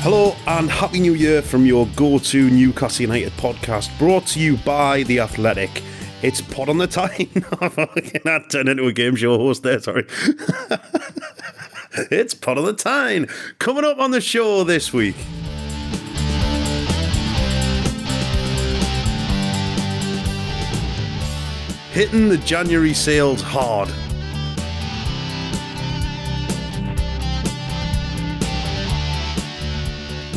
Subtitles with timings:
[0.00, 4.56] Hello and Happy New Year from your go to Newcastle United podcast brought to you
[4.58, 5.82] by The Athletic.
[6.22, 7.28] It's Pod on the Tyne.
[7.60, 10.06] I turned into a game show host there, sorry.
[12.12, 13.26] it's Pod on the Tyne.
[13.58, 15.16] Coming up on the show this week.
[21.92, 23.88] Hitting the January sales hard.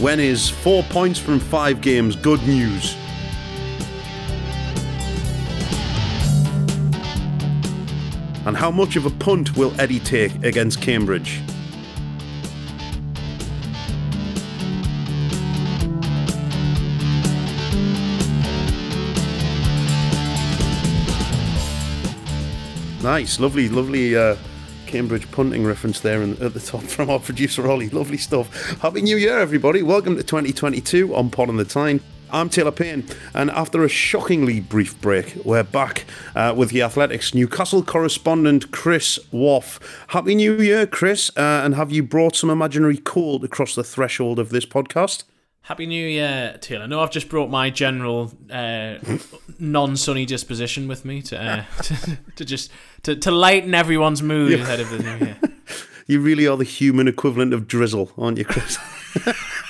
[0.01, 2.95] When is four points from five games good news?
[8.47, 11.39] And how much of a punt will Eddie take against Cambridge?
[23.03, 24.35] Nice, lovely, lovely uh,
[24.91, 27.87] Cambridge punting reference there in, at the top from our producer Ollie.
[27.87, 28.77] Lovely stuff.
[28.81, 29.81] Happy New Year, everybody.
[29.81, 32.01] Welcome to 2022 on Pod on the Tyne.
[32.29, 36.03] I'm Taylor Payne, and after a shockingly brief break, we're back
[36.35, 39.79] uh, with the Athletics Newcastle correspondent Chris Waugh.
[40.07, 44.39] Happy New Year, Chris, uh, and have you brought some imaginary cold across the threshold
[44.39, 45.23] of this podcast?
[45.63, 46.87] Happy New Year, Taylor.
[46.87, 48.95] No, I've just brought my general uh,
[49.59, 52.71] non-sunny disposition with me to, uh, to, to just
[53.03, 55.37] to, to lighten everyone's mood ahead of the new year.
[56.07, 58.77] You really are the human equivalent of drizzle, aren't you, Chris?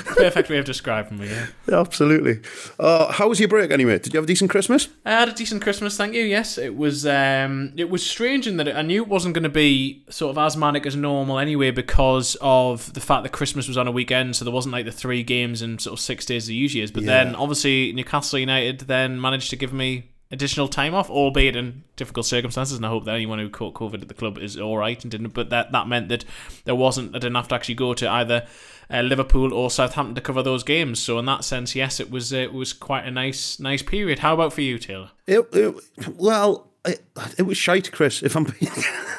[0.04, 1.28] Perfect way of describing me.
[1.28, 1.46] Yeah.
[1.72, 2.40] Absolutely.
[2.78, 3.98] Uh, how was your break anyway?
[3.98, 4.88] Did you have a decent Christmas?
[5.04, 6.22] I had a decent Christmas, thank you.
[6.24, 7.06] Yes, it was.
[7.06, 10.38] Um, it was strange in that I knew it wasn't going to be sort of
[10.38, 14.36] as manic as normal anyway, because of the fact that Christmas was on a weekend,
[14.36, 16.90] so there wasn't like the three games in sort of six days as usually is.
[16.90, 17.24] But Yeah.
[17.24, 22.26] then, obviously, Newcastle United then managed to give me additional time off, albeit in difficult
[22.26, 22.76] circumstances.
[22.76, 25.10] And I hope that anyone who caught COVID at the club is all right and
[25.10, 25.34] didn't.
[25.34, 26.24] But that that meant that
[26.64, 27.14] there wasn't.
[27.14, 28.46] I didn't have to actually go to either.
[28.88, 32.32] Uh, Liverpool or Southampton to cover those games, so in that sense, yes, it was
[32.32, 34.20] uh, it was quite a nice nice period.
[34.20, 35.10] How about for you, Taylor?
[35.26, 35.74] It, it
[36.16, 37.04] well, it,
[37.38, 38.22] it was shite, Chris.
[38.22, 38.72] If I'm being,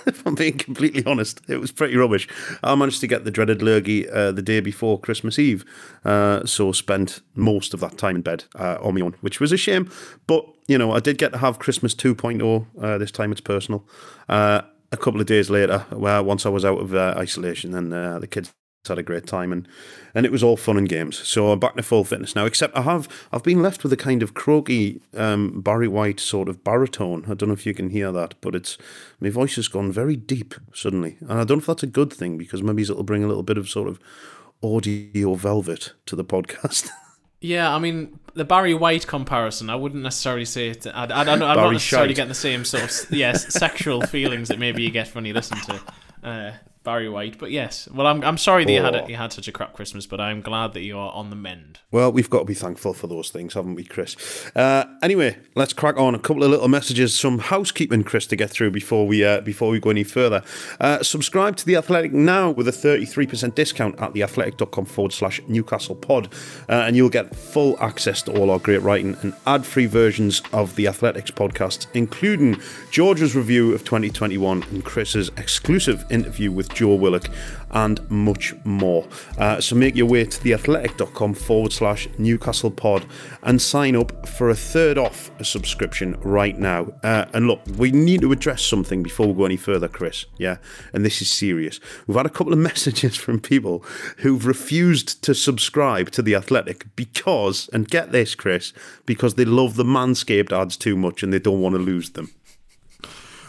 [0.06, 2.28] if I'm being completely honest, it was pretty rubbish.
[2.64, 5.66] I managed to get the dreaded lurgy uh, the day before Christmas Eve,
[6.06, 9.52] uh, so spent most of that time in bed uh, on my own, which was
[9.52, 9.92] a shame.
[10.26, 12.66] But you know, I did get to have Christmas 2.0.
[12.82, 13.88] Uh, this time it's personal.
[14.28, 14.62] Uh,
[14.92, 18.28] a couple of days later, well, once I was out of uh, isolation, and the
[18.28, 18.54] kids
[18.88, 19.68] had a great time and
[20.16, 22.76] and it was all fun and games so i'm back to full fitness now except
[22.76, 26.64] i have i've been left with a kind of croaky um, barry white sort of
[26.64, 28.78] baritone i don't know if you can hear that but it's
[29.20, 32.14] my voice has gone very deep suddenly and i don't know if that's a good
[32.14, 34.00] thing because maybe it'll bring a little bit of sort of
[34.64, 36.90] audio velvet to the podcast
[37.40, 39.70] Yeah, I mean the Barry White comparison.
[39.70, 40.88] I wouldn't necessarily say it.
[40.88, 42.16] I, I, I, I'm not necessarily Shite.
[42.16, 45.58] getting the same sort of yes sexual feelings that maybe you get when you listen
[45.60, 45.82] to
[46.24, 46.54] uh,
[46.88, 47.38] Barry White.
[47.38, 49.74] But yes, well, I'm I'm sorry that you had a, you had such a crap
[49.74, 51.80] Christmas, but I'm glad that you are on the mend.
[51.92, 54.16] Well, we've got to be thankful for those things, haven't we, Chris?
[54.56, 56.16] Uh, anyway, let's crack on.
[56.16, 59.70] A couple of little messages, some housekeeping, Chris, to get through before we uh, before
[59.70, 60.42] we go any further.
[60.80, 65.96] Uh, subscribe to the Athletic now with a 33% discount at theathletic.com forward slash Newcastle
[65.96, 66.32] Pod,
[66.70, 70.78] uh, and you'll get full access to all our great writing and ad-free versions of
[70.78, 72.56] the Athletics podcasts, including
[72.92, 77.30] George's review of 2021 and Chris's exclusive interview with Joe Willock
[77.72, 79.08] and much more.
[79.38, 83.06] Uh, so make your way to theathletic.com forward slash Newcastle pod
[83.44, 86.94] and sign up for a third off a subscription right now.
[87.04, 90.26] Uh, and look, we need to address something before we go any further, Chris.
[90.38, 90.58] Yeah,
[90.94, 91.80] and this is serious.
[92.06, 93.84] We've had a couple of messages from people
[94.18, 98.74] who've refused to subscribe to The Athletic because, and get this, Chris,
[99.06, 102.32] because they love the Manscaped ads too much and they don't want to lose them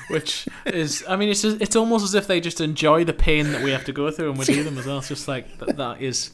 [0.09, 3.53] which is I mean it's just, it's almost as if they just enjoy the pain
[3.53, 4.99] that we have to go through and we do them as well.
[4.99, 6.33] It's just like that, that is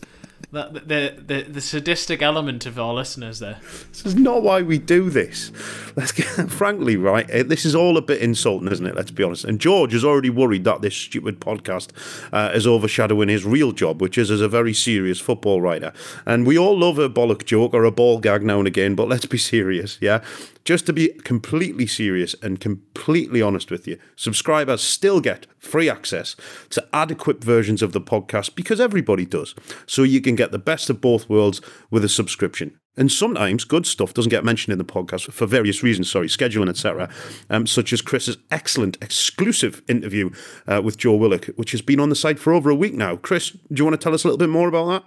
[0.53, 3.59] that the, the the sadistic element of our listeners there.
[3.91, 5.51] This is not why we do this.
[5.97, 7.29] Let's get frankly right.
[7.31, 8.95] Eh, this is all a bit insulting, isn't it?
[8.95, 9.45] Let's be honest.
[9.45, 11.91] And George is already worried that this stupid podcast
[12.33, 15.93] uh, is overshadowing his real job, which is as a very serious football writer.
[16.27, 19.09] And we all love a bollock joke or a ball gag now and again, but
[19.09, 19.99] let's be serious.
[20.01, 20.23] Yeah,
[20.65, 26.37] just to be completely serious and completely honest with you, subscribers still get free access
[26.71, 29.55] to adequate versions of the podcast because everybody does.
[29.87, 32.79] So you can get the best of both worlds with a subscription.
[32.97, 36.69] And sometimes good stuff doesn't get mentioned in the podcast for various reasons, sorry, scheduling,
[36.69, 37.11] etc.,
[37.51, 40.31] um, such as Chris's excellent exclusive interview
[40.69, 43.17] uh, with Joe Willock, which has been on the site for over a week now.
[43.17, 45.05] Chris, do you want to tell us a little bit more about that?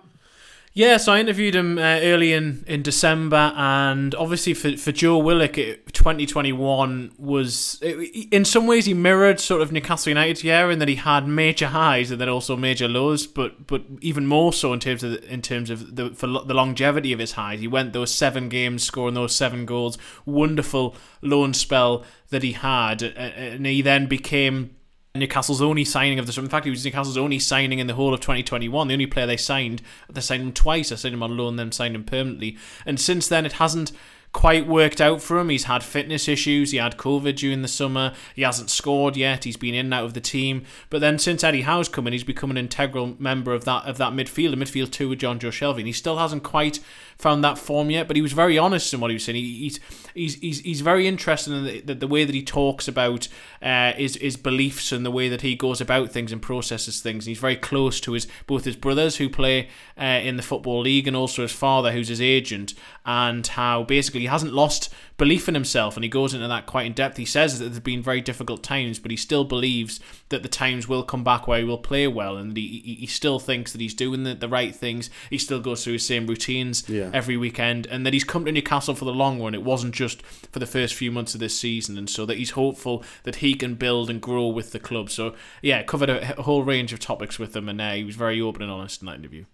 [0.78, 5.18] Yeah, so I interviewed him uh, early in, in December, and obviously for, for Joe
[5.18, 10.70] Willock, it, 2021 was it, in some ways he mirrored sort of Newcastle United's year
[10.70, 14.54] in that he had major highs and then also major lows, but but even more
[14.54, 17.60] so in terms of the, in terms of the for the longevity of his highs.
[17.60, 19.98] He went those seven games scoring those seven goals,
[20.28, 24.77] wonderful loan spell that he had, and he then became
[25.20, 26.42] Newcastle's only signing of the.
[26.42, 28.88] In fact, he was Newcastle's only signing in the whole of 2021.
[28.88, 30.90] The only player they signed, they signed him twice.
[30.90, 32.58] They signed him on loan, then signed him permanently.
[32.86, 33.92] And since then, it hasn't
[34.34, 35.50] quite worked out for him.
[35.50, 36.72] He's had fitness issues.
[36.72, 38.14] He had COVID during the summer.
[38.36, 39.46] He hasn't scored yet.
[39.46, 40.64] He's been in and out of the team.
[40.90, 43.98] But then since Eddie Howe's come in, he's become an integral member of that of
[43.98, 45.80] that midfield, a midfield two with Jonjo Shelvey.
[45.80, 46.80] And he still hasn't quite
[47.18, 48.08] found that form yet.
[48.08, 49.38] But he was very honest in what he was saying.
[49.38, 49.80] He, he's
[50.14, 53.28] he's he's he's very interested in the, the, the way that he talks about
[53.62, 57.26] uh, his his beliefs and the way that he goes about things and processes things.
[57.26, 59.70] And he's very close to his both his brothers who play
[60.00, 62.74] uh, in the football league and also his father who's his agent.
[63.06, 66.86] And how basically he hasn't lost belief in himself, and he goes into that quite
[66.86, 67.18] in depth.
[67.18, 70.00] He says that there's been very difficult times, but he still believes
[70.30, 73.40] that the times will come back where he will play well, and he, he still
[73.40, 75.10] thinks that he's doing the, the right things.
[75.30, 77.10] He still goes through his same routines yeah.
[77.14, 79.56] every weekend, and that he's come to Newcastle for the long run.
[79.56, 82.52] It wasn't just for the first few months of this season, and so that he's
[82.52, 85.10] hopeful that he can build and grow with the club.
[85.10, 88.16] So yeah, covered a, a whole range of topics with him, and uh, he was
[88.16, 89.46] very open and honest in that interview.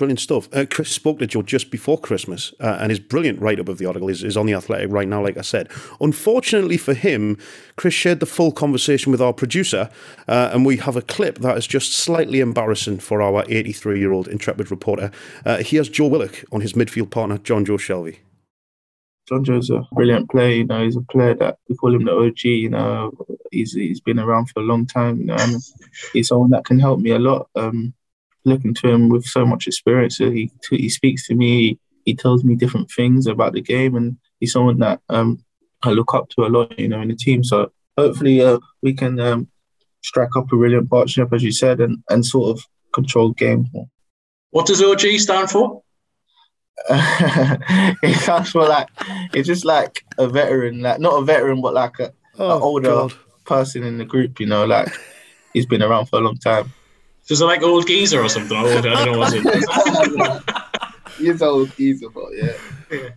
[0.00, 0.48] Brilliant stuff.
[0.54, 3.76] Uh, Chris spoke to Joe just before Christmas, uh, and his brilliant write up of
[3.76, 5.68] the article is, is on the Athletic right now, like I said.
[6.00, 7.36] Unfortunately for him,
[7.76, 9.90] Chris shared the full conversation with our producer,
[10.26, 14.10] uh, and we have a clip that is just slightly embarrassing for our 83 year
[14.10, 15.10] old intrepid reporter.
[15.44, 18.20] Uh, here's Joe Willock on his midfield partner, Jonjo Shelvey.
[19.30, 20.54] Jonjo's a brilliant player.
[20.54, 22.44] You know, he's a player that we call him the OG.
[22.44, 23.12] You know,
[23.50, 25.18] he's he's been around for a long time.
[25.18, 25.62] You know, and
[26.14, 27.50] he's someone that can help me a lot.
[27.54, 27.92] Um,
[28.44, 30.18] looking to him with so much experience.
[30.18, 31.78] He he speaks to me.
[32.04, 35.44] He tells me different things about the game, and he's someone that um,
[35.82, 36.78] I look up to a lot.
[36.78, 37.44] You know, in the team.
[37.44, 39.48] So hopefully, uh, we can um,
[40.02, 43.66] strike up a brilliant partnership, as you said, and and sort of control game.
[44.50, 45.82] What does OG stand for?
[46.88, 48.88] it stands for like
[49.34, 52.88] it's just like a veteran, like not a veteran, but like a, oh, an older
[52.88, 53.12] God.
[53.44, 54.40] person in the group.
[54.40, 54.88] You know, like
[55.52, 56.72] he's been around for a long time.
[57.28, 58.56] Is it like old geezer or something?
[58.56, 61.16] Old, I don't know what it is.
[61.18, 62.52] He's old geezer, but yeah.
[62.90, 63.08] yeah.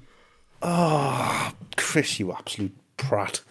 [0.62, 3.42] Oh, Chris, you absolute prat.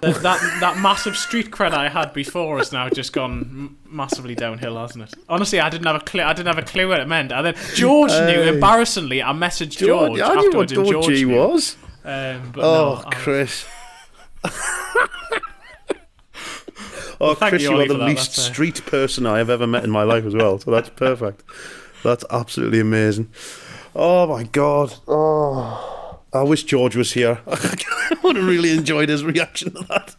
[0.00, 4.76] that, that that massive street cred I had before has now just gone massively downhill,
[4.76, 5.14] hasn't it?
[5.28, 6.22] Honestly, I didn't have a clue.
[6.22, 7.32] I didn't have a clue what it meant.
[7.32, 8.26] And then George hey.
[8.26, 8.42] knew.
[8.42, 10.18] Embarrassingly, I messaged George.
[10.18, 11.76] George I knew what George, George was.
[12.04, 13.66] Um, oh, no, Chris.
[17.20, 19.90] Oh, well, Chris, you, you are the least street person I have ever met in
[19.90, 20.58] my life as well.
[20.58, 21.42] So that's perfect.
[22.04, 23.30] That's absolutely amazing.
[23.94, 24.94] Oh my god.
[25.08, 27.40] Oh, I wish George was here.
[27.46, 30.16] I would have really enjoyed his reaction to that.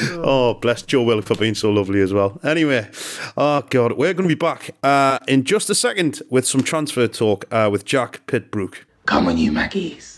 [0.22, 2.38] oh, bless Joe Willock for being so lovely as well.
[2.44, 2.90] Anyway,
[3.36, 7.08] oh God, we're going to be back uh, in just a second with some transfer
[7.08, 8.84] talk uh, with Jack Pitt-Brooke.
[9.06, 10.17] Come on, you Mackies.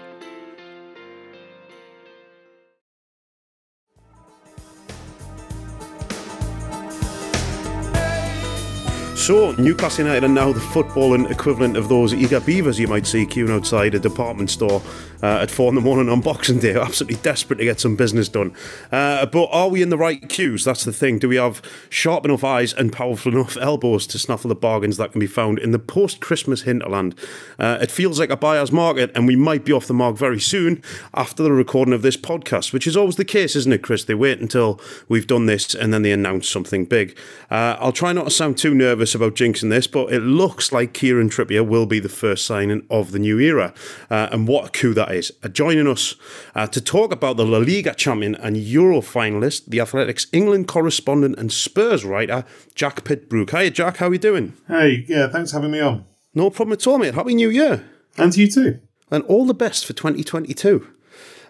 [9.21, 13.23] So, Newcastle United are now the footballing equivalent of those eager beavers you might see
[13.27, 14.81] queuing outside a department store
[15.21, 18.29] uh, at four in the morning on Boxing Day, absolutely desperate to get some business
[18.29, 18.53] done.
[18.91, 20.63] Uh, but are we in the right queues?
[20.63, 21.19] That's the thing.
[21.19, 25.11] Do we have sharp enough eyes and powerful enough elbows to snaffle the bargains that
[25.11, 27.15] can be found in the post Christmas hinterland?
[27.59, 30.39] Uh, it feels like a buyer's market, and we might be off the mark very
[30.39, 30.81] soon
[31.13, 34.03] after the recording of this podcast, which is always the case, isn't it, Chris?
[34.03, 37.17] They wait until we've done this and then they announce something big.
[37.49, 40.93] Uh, I'll try not to sound too nervous about jinxing this, but it looks like
[40.93, 43.73] Kieran Trippier will be the first signing of the new era.
[44.09, 45.31] Uh, and what a coup that is.
[45.43, 46.15] Uh, joining us
[46.55, 51.37] uh, to talk about the La Liga champion and Euro finalist, the Athletics England correspondent
[51.37, 52.43] and Spurs writer,
[52.75, 53.51] Jack Pitt-Brooke.
[53.51, 54.53] Hi, Jack, how are you doing?
[54.67, 56.05] Hey, yeah, thanks for having me on.
[56.33, 57.13] No problem at all, mate.
[57.13, 57.85] Happy New Year.
[58.17, 58.79] And to you too.
[59.09, 60.87] And all the best for 2022.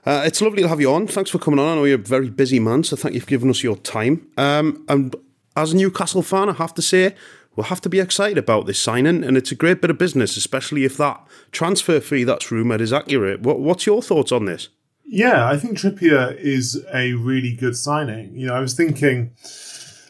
[0.05, 1.07] Uh, it's lovely to have you on.
[1.07, 1.67] Thanks for coming on.
[1.69, 4.27] I know you're a very busy man, so thank you for giving us your time.
[4.37, 5.15] Um, and
[5.55, 7.15] as a Newcastle fan, I have to say,
[7.55, 10.37] we'll have to be excited about this signing, and it's a great bit of business,
[10.37, 13.41] especially if that transfer fee that's rumoured is accurate.
[13.41, 14.69] What, what's your thoughts on this?
[15.05, 18.33] Yeah, I think Trippier is a really good signing.
[18.33, 19.31] You know, I was thinking,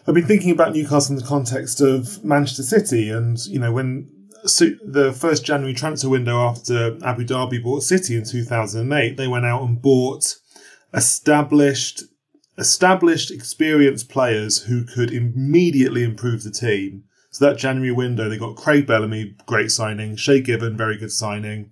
[0.07, 4.09] I've been thinking about Newcastle in the context of Manchester City, and you know, when
[4.43, 9.63] the first January transfer window after Abu Dhabi bought City in 2008, they went out
[9.63, 10.35] and bought
[10.93, 12.03] established,
[12.57, 17.03] established, experienced players who could immediately improve the team.
[17.31, 20.17] So that January window, they got Craig Bellamy, great signing.
[20.17, 21.71] Shay Given, very good signing.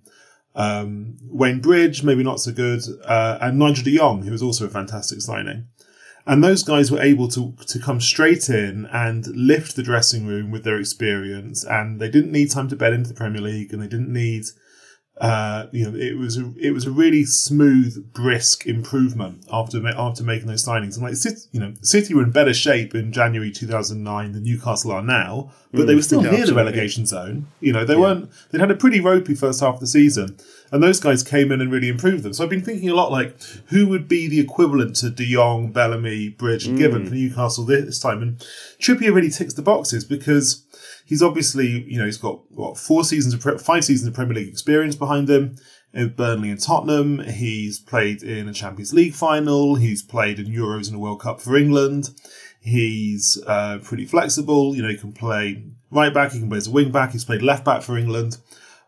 [0.54, 4.66] Um, Wayne Bridge, maybe not so good, uh, and Nigel De Jong, who was also
[4.66, 5.68] a fantastic signing.
[6.26, 10.50] And those guys were able to to come straight in and lift the dressing room
[10.50, 13.82] with their experience, and they didn't need time to bed into the Premier League, and
[13.82, 14.46] they didn't need
[15.20, 20.24] uh, you know, it was a, it was a really smooth, brisk improvement after after
[20.24, 20.94] making those signings.
[20.94, 24.92] And like, City, you know, City were in better shape in January 2009 than Newcastle
[24.92, 27.48] are now, but mm, they were still near the relegation zone.
[27.60, 28.00] You know, they yeah.
[28.00, 28.30] weren't.
[28.50, 30.38] They'd had a pretty ropey first half of the season,
[30.72, 32.32] and those guys came in and really improved them.
[32.32, 33.36] So I've been thinking a lot like
[33.66, 36.80] who would be the equivalent to De Jong, Bellamy, Bridge, and mm.
[36.80, 38.38] Given for Newcastle this time, and
[38.78, 40.64] Trippier really ticks the boxes because
[41.10, 44.36] he's obviously, you know, he's got what four seasons of pre- five seasons of Premier
[44.36, 45.56] League experience behind him.
[45.92, 49.74] In Burnley and Tottenham, he's played in a Champions League final.
[49.74, 52.10] He's played in Euros and a World Cup for England.
[52.60, 54.76] He's uh, pretty flexible.
[54.76, 56.30] You know, he can play right back.
[56.30, 57.10] He can play as a wing back.
[57.10, 58.38] He's played left back for England.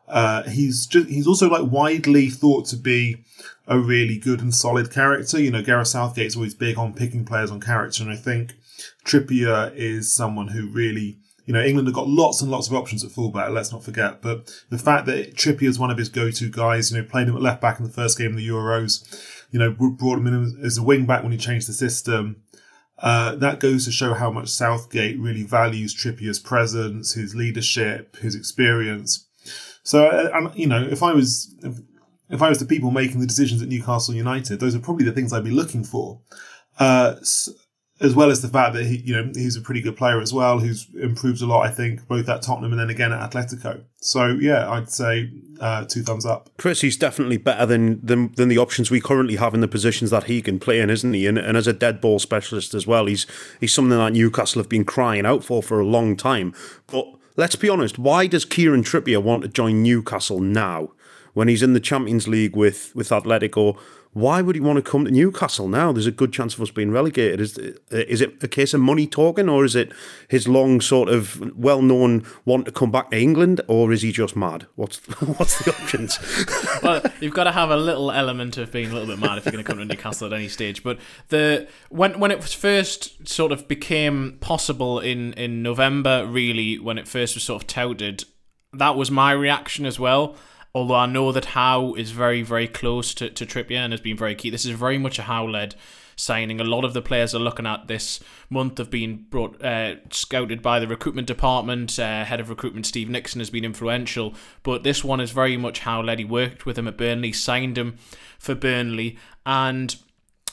[0.07, 3.25] Uh, he's just, he's also like widely thought to be
[3.67, 5.41] a really good and solid character.
[5.41, 8.53] You know, Gareth Southgate's always big on picking players on character, and I think
[9.05, 13.05] Trippier is someone who really you know, England have got lots and lots of options
[13.05, 14.23] at fullback, let's not forget.
[14.23, 17.37] But the fact that Trippier is one of his go-to guys, you know, played him
[17.37, 19.05] at left back in the first game of the Euros,
[19.51, 22.43] you know, brought him in as a wing back when he changed the system.
[22.99, 28.37] Uh, that goes to show how much Southgate really values Trippier's presence, his leadership, his
[28.37, 29.27] experience.
[29.83, 31.79] So, uh, you know, if I was if,
[32.31, 35.13] if, I was the people making the decisions at Newcastle United, those are probably the
[35.13, 36.21] things I'd be looking for.
[36.79, 37.17] Uh,
[38.03, 40.33] as well as the fact that he, you know, he's a pretty good player as
[40.33, 43.83] well, who's improved a lot, I think, both at Tottenham and then again at Atletico.
[44.01, 45.31] So yeah, I'd say
[45.61, 46.51] uh, two thumbs up.
[46.59, 50.11] Chris, he's definitely better than, than than the options we currently have in the positions
[50.11, 51.27] that he can play in, isn't he?
[51.27, 53.27] And, and as a dead ball specialist as well, he's
[53.61, 56.53] he's something that Newcastle have been crying out for for a long time.
[56.89, 57.07] But
[57.37, 60.91] let's be honest, why does Kieran Trippier want to join Newcastle now?
[61.35, 63.79] when he's in the Champions League with with Atletico,
[64.15, 65.91] why would he want to come to Newcastle now?
[65.91, 67.41] There's a good chance of us being relegated.
[67.41, 67.57] Is
[67.91, 69.91] is it a case of money talking, or is it
[70.29, 74.37] his long sort of well-known want to come back to England, or is he just
[74.37, 74.67] mad?
[74.75, 74.99] What's
[75.39, 76.19] what's the options?
[76.83, 79.47] well, you've got to have a little element of being a little bit mad if
[79.47, 80.83] you're going to come to Newcastle at any stage.
[80.83, 86.99] But the when when it first sort of became possible in in November, really, when
[86.99, 88.25] it first was sort of touted,
[88.75, 90.37] that was my reaction as well
[90.75, 94.17] although I know that Howe is very, very close to, to Trippier and has been
[94.17, 94.51] very key.
[94.51, 95.75] This is very much a Howe led
[96.17, 96.61] signing.
[96.61, 100.63] A lot of the players are looking at this month have been brought uh, scouted
[100.63, 101.99] by the recruitment department.
[101.99, 105.85] Uh, head of recruitment Steve Nixon has been influential, but this one is very much
[105.87, 106.19] led.
[106.19, 107.99] He worked with him at Burnley, signed him
[108.39, 109.97] for Burnley, and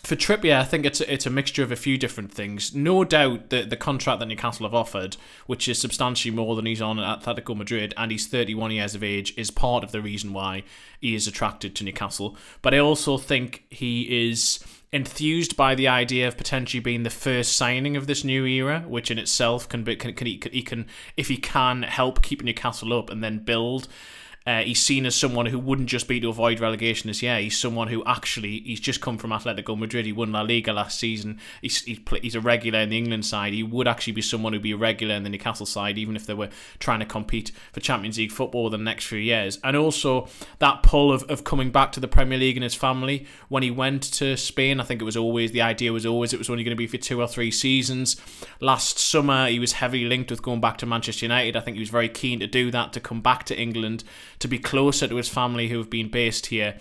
[0.03, 2.73] for Trippier, I think it's a, it's a mixture of a few different things.
[2.73, 6.81] No doubt that the contract that Newcastle have offered, which is substantially more than he's
[6.81, 10.33] on at Atletico Madrid, and he's 31 years of age, is part of the reason
[10.33, 10.63] why
[10.99, 12.37] he is attracted to Newcastle.
[12.61, 14.59] But I also think he is
[14.91, 19.11] enthused by the idea of potentially being the first signing of this new era, which
[19.11, 22.93] in itself can be can, can he, he can if he can help keep Newcastle
[22.93, 23.87] up and then build
[24.49, 27.39] uh, he's seen as someone who wouldn't just be to avoid relegation this year.
[27.39, 30.07] He's someone who actually he's just come from Atletico Madrid.
[30.07, 31.39] He won La Liga last season.
[31.61, 33.53] He's he's, he's a regular in the England side.
[33.53, 36.25] He would actually be someone who'd be a regular in the Newcastle side, even if
[36.25, 39.59] they were trying to compete for Champions League football the next few years.
[39.63, 40.27] And also
[40.57, 43.69] that pull of, of coming back to the Premier League and his family when he
[43.69, 44.79] went to Spain.
[44.79, 46.87] I think it was always the idea was always it was only going to be
[46.87, 48.19] for two or three seasons.
[48.59, 51.55] Last summer he was heavily linked with going back to Manchester United.
[51.55, 54.03] I think he was very keen to do that to come back to England
[54.39, 56.77] to be closer to his family who have been based here.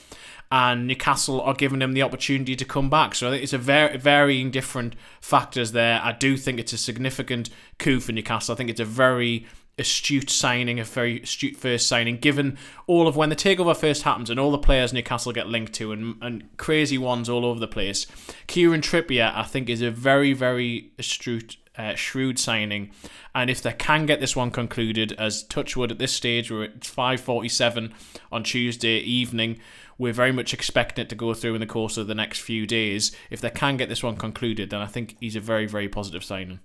[0.50, 3.14] And Newcastle are giving him the opportunity to come back.
[3.14, 6.00] So I think it's a very varying different factors there.
[6.02, 8.54] I do think it's a significant coup for Newcastle.
[8.54, 9.46] I think it's a very
[9.78, 14.30] astute signing, a very astute first signing, given all of when the takeover first happens
[14.30, 17.68] and all the players Newcastle get linked to and, and crazy ones all over the
[17.68, 18.06] place.
[18.46, 22.90] Kieran Trippier, I think, is a very, very astute uh, shrewd signing.
[23.35, 26.80] And if they can get this one concluded, as Touchwood at this stage, we're at
[26.80, 27.92] 5.47
[28.32, 29.61] on Tuesday evening,
[29.97, 32.66] we're very much expecting it to go through in the course of the next few
[32.66, 33.14] days.
[33.30, 36.25] If they can get this one concluded, then I think he's a very, very positive
[36.25, 36.61] signing.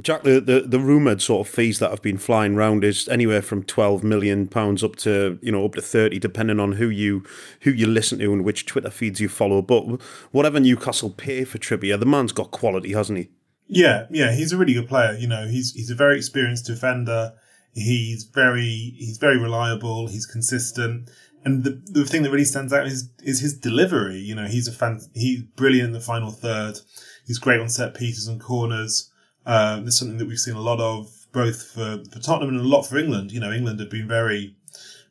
[0.00, 3.40] Jack, the, the, the rumoured sort of fees that have been flying around is anywhere
[3.40, 7.24] from twelve million pounds up to you know up to thirty, depending on who you
[7.62, 9.62] who you listen to and which Twitter feeds you follow.
[9.62, 13.28] But whatever Newcastle pay for Trippier, the man's got quality, hasn't he?
[13.68, 15.12] Yeah, yeah, he's a really good player.
[15.12, 17.32] You know, he's he's a very experienced defender.
[17.74, 20.06] He's very he's very reliable.
[20.08, 21.10] He's consistent,
[21.44, 24.18] and the the thing that really stands out is is his delivery.
[24.18, 25.00] You know, he's a fan.
[25.14, 26.78] He's brilliant in the final third.
[27.26, 29.10] He's great on set pieces and corners.
[29.44, 32.68] Um, there's something that we've seen a lot of both for, for Tottenham and a
[32.68, 33.32] lot for England.
[33.32, 34.56] You know, England have been very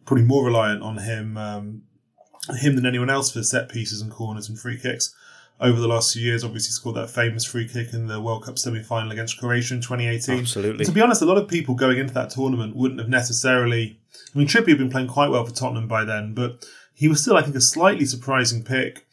[0.06, 1.84] probably more reliant on him um,
[2.60, 5.14] him than anyone else for set pieces and corners and free kicks
[5.60, 6.44] over the last few years.
[6.44, 9.82] Obviously, scored that famous free kick in the World Cup semi final against Croatia in
[9.82, 10.40] 2018.
[10.40, 10.80] Absolutely.
[10.80, 14.00] And to be honest, a lot of people going into that tournament wouldn't have necessarily.
[14.34, 17.22] I mean, Trippier had been playing quite well for Tottenham by then, but he was
[17.22, 19.06] still, I think, a slightly surprising pick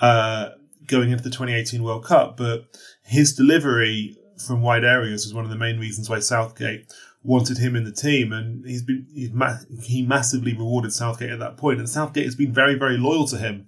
[0.00, 0.50] uh,
[0.86, 2.36] going into the 2018 World Cup.
[2.36, 2.64] But
[3.02, 7.74] his delivery from wide areas was one of the main reasons why Southgate wanted him
[7.74, 11.78] in the team, and he's been he's ma- he massively rewarded Southgate at that point,
[11.78, 13.66] and Southgate has been very very loyal to him.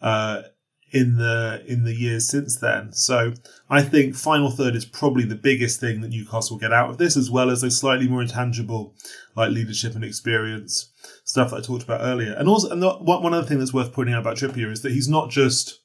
[0.00, 0.42] Uh,
[0.90, 2.92] in the in the years since then.
[2.92, 3.32] So
[3.68, 6.98] I think final third is probably the biggest thing that Newcastle will get out of
[6.98, 8.94] this, as well as a slightly more intangible
[9.36, 10.90] like leadership and experience
[11.24, 12.32] stuff that I talked about earlier.
[12.32, 15.08] And also, and one other thing that's worth pointing out about Trippier is that he's
[15.08, 15.77] not just.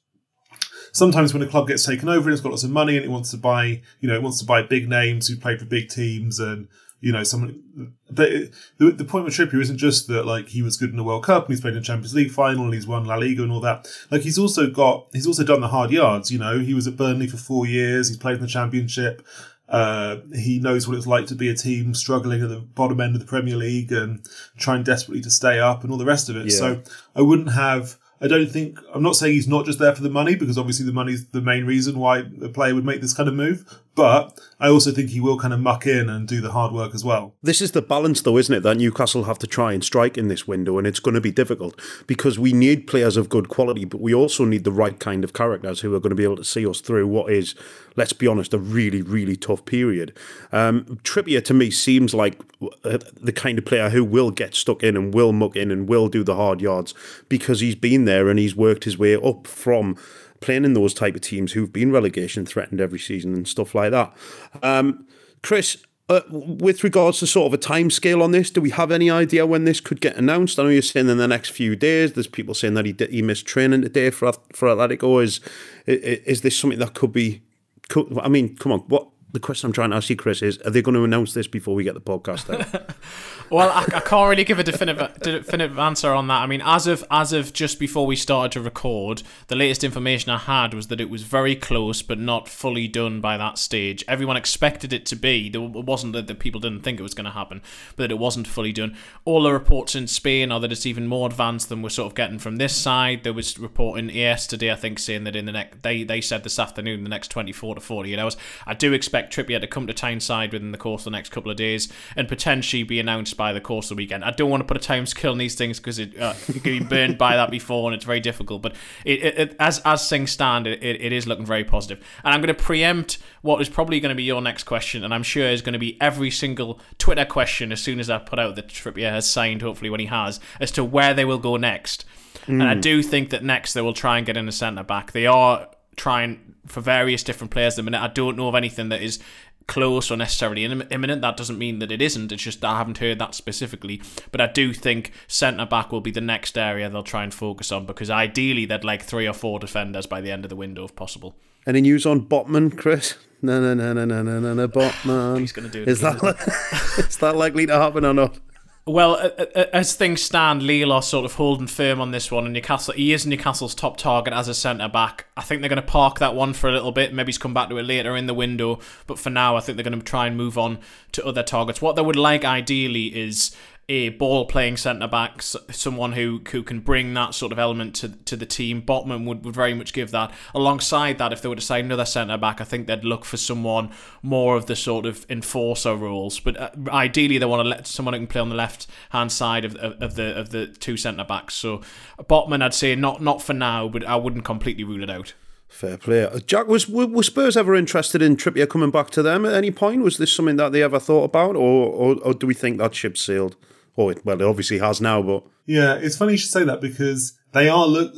[0.94, 3.10] Sometimes when a club gets taken over and it's got lots of money and it
[3.10, 5.90] wants to buy, you know, it wants to buy big names who played for big
[5.90, 6.68] teams and
[7.04, 7.92] you know, someone.
[8.10, 8.30] But
[8.78, 11.24] the, the point with Trippier isn't just that like he was good in the World
[11.24, 13.52] Cup and he's played in the Champions League final and he's won La Liga and
[13.52, 13.86] all that.
[14.10, 16.30] Like he's also got he's also done the hard yards.
[16.30, 18.08] You know, he was at Burnley for four years.
[18.08, 19.20] He's played in the Championship.
[19.68, 23.14] Uh, he knows what it's like to be a team struggling at the bottom end
[23.14, 24.26] of the Premier League and
[24.56, 26.46] trying desperately to stay up and all the rest of it.
[26.46, 26.56] Yeah.
[26.56, 26.82] So
[27.14, 30.10] I wouldn't have I don't think I'm not saying he's not just there for the
[30.10, 33.28] money because obviously the money's the main reason why a player would make this kind
[33.28, 33.80] of move.
[33.94, 36.94] But I also think he will kind of muck in and do the hard work
[36.94, 37.34] as well.
[37.42, 38.62] This is the balance, though, isn't it?
[38.62, 41.30] That Newcastle have to try and strike in this window, and it's going to be
[41.30, 45.22] difficult because we need players of good quality, but we also need the right kind
[45.22, 47.54] of characters who are going to be able to see us through what is,
[47.94, 50.16] let's be honest, a really, really tough period.
[50.50, 52.40] Um, Trippier to me seems like
[52.84, 55.88] uh, the kind of player who will get stuck in and will muck in and
[55.88, 56.94] will do the hard yards
[57.28, 59.96] because he's been there and he's worked his way up from
[60.44, 63.90] playing in those type of teams who've been relegation threatened every season and stuff like
[63.90, 64.14] that.
[64.62, 65.06] Um,
[65.42, 65.78] Chris,
[66.10, 69.10] uh, with regards to sort of a time scale on this, do we have any
[69.10, 70.58] idea when this could get announced?
[70.58, 72.12] I know you're saying in the next few days.
[72.12, 75.22] There's people saying that he he missed training today for for Atletico.
[75.22, 75.40] Is
[75.86, 77.42] is this something that could be?
[77.88, 80.58] Could, I mean, come on, what the question I'm trying to ask you, Chris, is:
[80.58, 82.94] Are they going to announce this before we get the podcast out?
[83.50, 86.40] Well, I, I, can't really give a definitive definitive answer on that.
[86.40, 90.30] I mean, as of as of just before we started to record, the latest information
[90.30, 94.02] I had was that it was very close, but not fully done by that stage.
[94.08, 95.50] Everyone expected it to be.
[95.52, 97.60] It wasn't that the people didn't think it was going to happen,
[97.96, 98.96] but that it wasn't fully done.
[99.26, 102.16] All the reports in Spain are that it's even more advanced than we're sort of
[102.16, 103.24] getting from this side.
[103.24, 106.58] There was reporting yesterday, I think, saying that in the next they they said this
[106.58, 108.38] afternoon, the next twenty four to forty eight hours.
[108.66, 111.50] I do expect Trippier to come to Tyneside within the course of the next couple
[111.50, 114.24] of days and potentially be announced by the course of the weekend.
[114.24, 116.60] I don't want to put a time scale on these things because it uh, can
[116.62, 118.62] be burned by that before and it's very difficult.
[118.62, 122.04] But it, it, it as as things stand, it, it is looking very positive.
[122.24, 125.12] And I'm going to preempt what is probably going to be your next question, and
[125.12, 128.38] I'm sure is going to be every single Twitter question as soon as I put
[128.38, 129.62] out that Trippier has signed.
[129.62, 132.04] Hopefully, when he has, as to where they will go next.
[132.46, 132.60] Mm.
[132.60, 135.12] And I do think that next they will try and get in a centre back.
[135.12, 138.00] They are trying for various different players at the minute.
[138.00, 139.18] I don't know of anything that is
[139.66, 141.22] close or necessarily imminent.
[141.22, 142.32] That doesn't mean that it isn't.
[142.32, 144.02] It's just I haven't heard that specifically.
[144.30, 147.72] But I do think centre back will be the next area they'll try and focus
[147.72, 150.84] on because ideally they'd like three or four defenders by the end of the window
[150.84, 151.36] if possible.
[151.66, 153.14] Any news on Botman, Chris?
[153.40, 155.40] No, no, no, no, no, no, no, no, Botman.
[155.40, 155.88] He's going to do it.
[155.88, 158.38] Is again, that is that likely to happen or not?
[158.86, 159.32] Well,
[159.72, 163.14] as things stand, Lille are sort of holding firm on this one, and Newcastle he
[163.14, 165.24] is Newcastle's top target as a centre back.
[165.38, 167.14] I think they're going to park that one for a little bit.
[167.14, 169.76] Maybe he's come back to it later in the window, but for now, I think
[169.76, 170.80] they're going to try and move on
[171.12, 171.80] to other targets.
[171.80, 173.56] What they would like ideally is
[173.88, 178.08] a ball playing centre back, someone who who can bring that sort of element to
[178.08, 178.80] to the team.
[178.80, 180.32] Botman would, would very much give that.
[180.54, 183.36] Alongside that, if they were to sign another centre back, I think they'd look for
[183.36, 183.90] someone
[184.22, 186.40] more of the sort of enforcer roles.
[186.40, 189.30] But uh, ideally, they want to let someone who can play on the left hand
[189.30, 191.54] side of, of, of the of the two centre backs.
[191.54, 191.82] So
[192.18, 195.34] Botman, I'd say not not for now, but I wouldn't completely rule it out.
[195.68, 196.24] Fair play.
[196.24, 199.72] Uh, Jack, was were Spurs ever interested in Trippier coming back to them at any
[199.72, 200.02] point?
[200.02, 202.94] Was this something that they ever thought about, or or, or do we think that
[202.94, 203.56] ship sailed?
[203.96, 207.38] Oh, well, it obviously has now, but yeah, it's funny you should say that because
[207.52, 208.14] they are look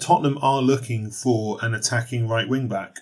[0.00, 2.96] Tottenham are looking for an attacking right wing back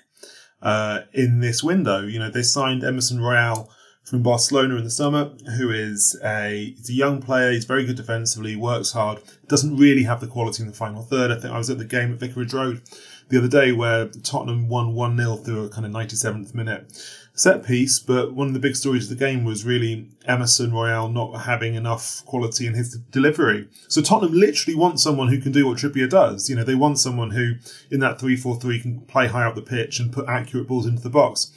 [0.61, 2.03] uh, in this window.
[2.03, 3.71] You know, they signed Emerson Royal
[4.05, 7.53] from Barcelona in the summer, who is a he's a young player.
[7.53, 11.31] He's very good defensively, works hard, doesn't really have the quality in the final third.
[11.31, 12.83] I think I was at the game at Vicarage Road
[13.29, 16.93] the other day where Tottenham won one 0 through a kind of ninety seventh minute
[17.37, 21.09] set piece, but one of the big stories of the game was really Emerson Royal
[21.09, 23.69] not having enough quality in his delivery.
[23.89, 26.49] So Tottenham literally want someone who can do what Trippier does.
[26.49, 27.57] You know, they want someone who,
[27.91, 31.11] in that 3-4-3, can play high up the pitch and put accurate balls into the
[31.11, 31.53] box.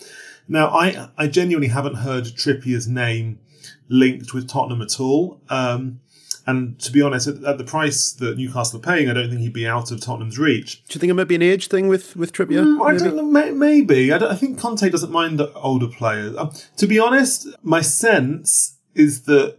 [0.49, 3.39] Now, I, I genuinely haven't heard Trippier's name
[3.87, 5.39] linked with Tottenham at all.
[5.49, 6.01] Um,
[6.47, 9.41] and to be honest, at, at, the price that Newcastle are paying, I don't think
[9.41, 10.84] he'd be out of Tottenham's reach.
[10.86, 12.63] Do you think it might be an age thing with, with Trippier?
[12.63, 14.12] Mm, I don't know, may, maybe.
[14.12, 16.36] I, I, think Conte doesn't mind older players.
[16.38, 19.58] Um, to be honest, my sense is that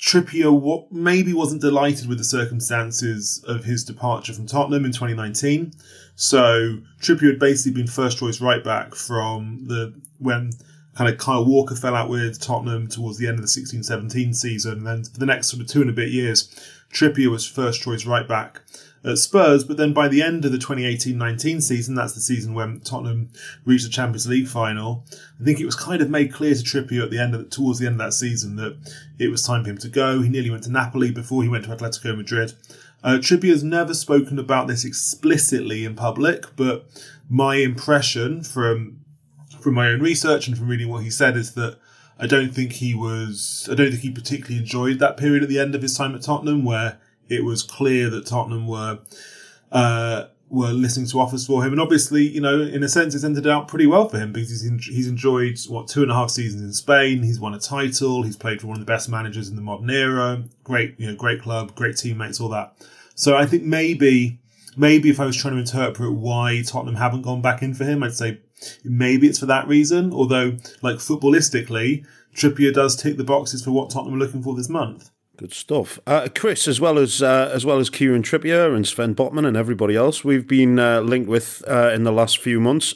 [0.00, 5.72] Trippier maybe wasn't delighted with the circumstances of his departure from Tottenham in 2019.
[6.14, 10.52] So Trippier had basically been first choice right back from the when
[10.94, 14.34] kind of Kyle Walker fell out with Tottenham towards the end of the 16 17
[14.34, 14.72] season.
[14.72, 16.48] And then for the next sort of two and a bit years,
[16.92, 18.60] Trippier was first choice right back
[19.04, 19.64] at Spurs.
[19.64, 23.30] But then by the end of the 2018 19 season, that's the season when Tottenham
[23.64, 25.04] reached the Champions League final,
[25.40, 27.78] I think it was kind of made clear to Trippier at the end of towards
[27.78, 28.76] the end of that season that
[29.18, 30.22] it was time for him to go.
[30.22, 32.52] He nearly went to Napoli before he went to Atletico Madrid.
[33.02, 36.86] Uh, Trippier's never spoken about this explicitly in public, but
[37.30, 39.00] my impression from
[39.62, 41.78] from my own research and from reading what he said is that
[42.18, 45.58] I don't think he was, I don't think he particularly enjoyed that period at the
[45.58, 48.98] end of his time at Tottenham where it was clear that Tottenham were,
[49.72, 51.72] uh, were listening to offers for him.
[51.72, 54.50] And obviously, you know, in a sense, it's ended out pretty well for him because
[54.50, 57.22] he's, he's enjoyed, what, two and a half seasons in Spain.
[57.22, 58.22] He's won a title.
[58.22, 60.42] He's played for one of the best managers in the modern era.
[60.64, 62.74] Great, you know, great club, great teammates, all that.
[63.14, 64.40] So I think maybe,
[64.76, 68.02] maybe if I was trying to interpret why Tottenham haven't gone back in for him,
[68.02, 68.40] I'd say
[68.84, 73.90] Maybe it's for that reason, although, like footballistically, Trippier does tick the boxes for what
[73.90, 75.10] Tottenham are looking for this month.
[75.40, 76.68] Good stuff, uh, Chris.
[76.68, 80.22] As well as uh, as well as Kieran Trippier and Sven Botman and everybody else,
[80.22, 82.94] we've been uh, linked with uh, in the last few months.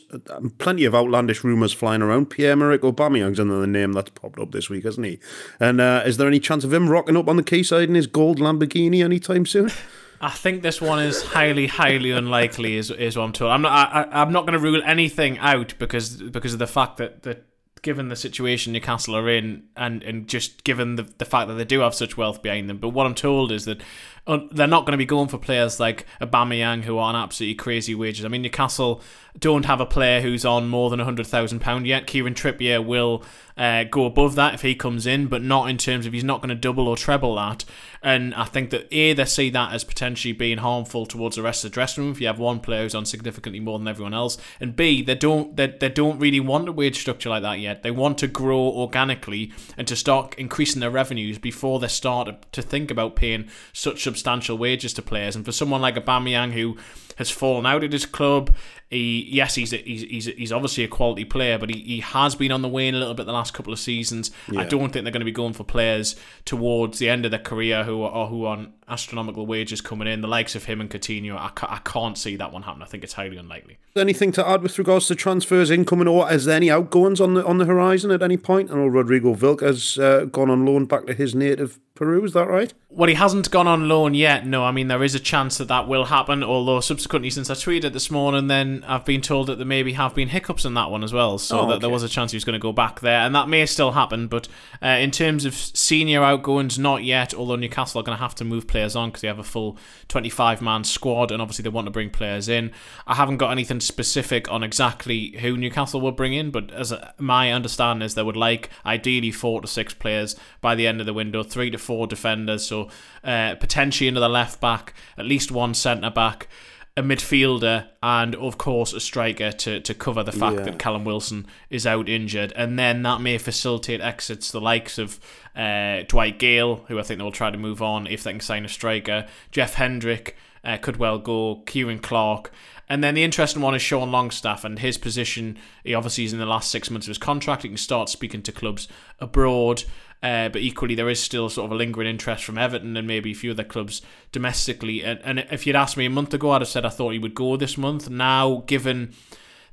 [0.59, 2.27] Plenty of outlandish rumours flying around.
[2.27, 5.19] Pierre Emerick Aubameyang's another name that's popped up this week, hasn't he?
[5.59, 8.07] And uh, is there any chance of him rocking up on the quayside in his
[8.07, 9.71] gold Lamborghini anytime soon?
[10.21, 12.77] I think this one is highly, highly unlikely.
[12.77, 13.53] Is is what I'm told.
[13.53, 13.73] I'm not.
[13.93, 17.45] I, I'm not going to rule anything out because because of the fact that that
[17.85, 21.65] given the situation Newcastle are in, and and just given the the fact that they
[21.65, 22.79] do have such wealth behind them.
[22.79, 23.81] But what I'm told is that
[24.27, 27.55] uh, they're not going to be going for players like Aubameyang who are on absolutely
[27.55, 28.25] crazy wages.
[28.25, 29.03] I mean, Newcastle
[29.39, 32.07] don't have a player who's on more than hundred thousand pound yet.
[32.07, 33.23] Kieran Trippier will
[33.57, 36.41] uh, go above that if he comes in, but not in terms of he's not
[36.41, 37.65] going to double or treble that.
[38.03, 41.65] And I think that A, they see that as potentially being harmful towards the rest
[41.65, 44.15] of the dressing room if you have one player who's on significantly more than everyone
[44.15, 44.39] else.
[44.61, 47.83] And B, they don't they, they don't really want a wage structure like that yet.
[47.83, 52.63] They want to grow organically and to start increasing their revenues before they start to
[52.63, 55.37] think about paying such substantial wages to players.
[55.37, 56.77] And for someone like Aubameyang who
[57.17, 58.55] has fallen out at his club.
[58.95, 62.37] He, yes, he's, a, he's he's he's obviously a quality player, but he, he has
[62.37, 64.31] been on the wane a little bit the last couple of seasons.
[64.49, 64.61] Yeah.
[64.61, 67.41] I don't think they're going to be going for players towards the end of their
[67.41, 70.21] career who are who are on astronomical wages coming in.
[70.21, 72.83] The likes of him and Coutinho, I, ca- I can't see that one happen.
[72.83, 73.79] I think it's highly unlikely.
[73.97, 77.45] Anything to add with regards to transfers incoming, or is there any outgoings on the
[77.45, 78.71] on the horizon at any point?
[78.71, 82.25] I know Rodrigo Vilca has uh, gone on loan back to his native Peru.
[82.25, 82.75] Is that right?
[82.89, 84.47] Well, he hasn't gone on loan yet.
[84.47, 86.43] No, I mean there is a chance that that will happen.
[86.43, 90.15] Although subsequently, since I tweeted this morning, then I've been told that there maybe have
[90.15, 91.39] been hiccups in that one as well.
[91.39, 93.35] So oh, that there was a chance he was going to go back there, and
[93.35, 94.29] that may still happen.
[94.29, 94.49] But
[94.83, 97.35] uh, in terms of senior outgoings, not yet.
[97.35, 99.77] Although Newcastle are going to have to move players on because they have a full
[100.09, 102.73] twenty-five man squad, and obviously they want to bring players in.
[103.07, 107.53] I haven't got anything specific on exactly who Newcastle will bring in, but as my
[107.53, 111.15] understanding is, they would like ideally four to six players by the end of the
[111.15, 112.89] window, three to four defenders, so
[113.23, 116.49] uh, potentially another left back, at least one centre back,
[116.97, 120.63] a midfielder, and of course a striker to, to cover the fact yeah.
[120.63, 125.19] that Callum Wilson is out injured, and then that may facilitate exits the likes of
[125.57, 128.41] uh, Dwight Gayle, who I think they will try to move on if they can
[128.41, 130.37] sign a striker, Jeff Hendrick.
[130.65, 132.51] Uh, could well go Ciaran Clark,
[132.89, 135.59] and then the interesting one is Sean Longstaff and his position.
[135.85, 137.63] He obviously is in the last six months of his contract.
[137.63, 138.89] He can start speaking to clubs
[139.21, 139.85] abroad.
[140.23, 143.33] Uh, but equally, there is still sort of a lingering interest from Everton and maybe
[143.33, 144.01] a few other clubs
[144.33, 145.05] domestically.
[145.05, 147.19] And, and if you'd asked me a month ago, I'd have said I thought he
[147.19, 148.09] would go this month.
[148.09, 149.13] Now, given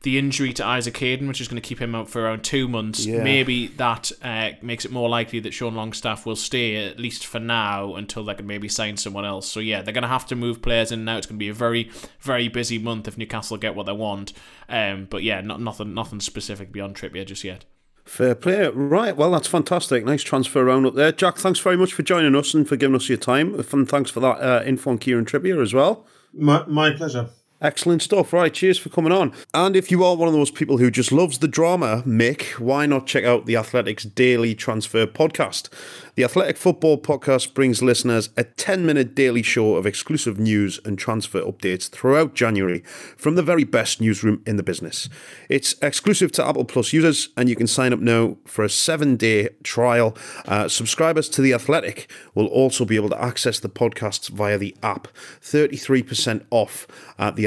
[0.03, 2.67] the injury to Isaac Hayden, which is going to keep him out for around two
[2.67, 3.23] months, yeah.
[3.23, 7.39] maybe that uh, makes it more likely that Sean Longstaff will stay at least for
[7.39, 9.47] now until they can maybe sign someone else.
[9.47, 11.17] So yeah, they're going to have to move players in now.
[11.17, 14.33] It's going to be a very very busy month if Newcastle get what they want.
[14.67, 17.65] Um, but yeah, not nothing nothing specific beyond Trippier just yet.
[18.05, 18.67] Fair play.
[18.67, 19.15] Right.
[19.15, 20.03] Well, that's fantastic.
[20.03, 21.11] Nice transfer round up there.
[21.11, 23.53] Jack, thanks very much for joining us and for giving us your time.
[23.53, 26.07] And thanks for that uh, info on Kieran Trippier as well.
[26.33, 27.29] My, my pleasure.
[27.62, 28.34] Excellent stuff.
[28.34, 29.34] Right, cheers for coming on.
[29.54, 32.88] And if you are one of those people who just loves the drama, Mick, why
[32.88, 35.69] not check out the Athletics Daily Transfer Podcast?
[36.15, 40.97] The Athletic Football Podcast brings listeners a 10 minute daily show of exclusive news and
[40.97, 42.80] transfer updates throughout January
[43.15, 45.08] from the very best newsroom in the business.
[45.47, 49.15] It's exclusive to Apple Plus users, and you can sign up now for a seven
[49.15, 50.17] day trial.
[50.45, 54.76] Uh, subscribers to The Athletic will also be able to access the podcasts via the
[54.84, 55.08] app.
[55.41, 56.88] 33% off
[57.19, 57.36] at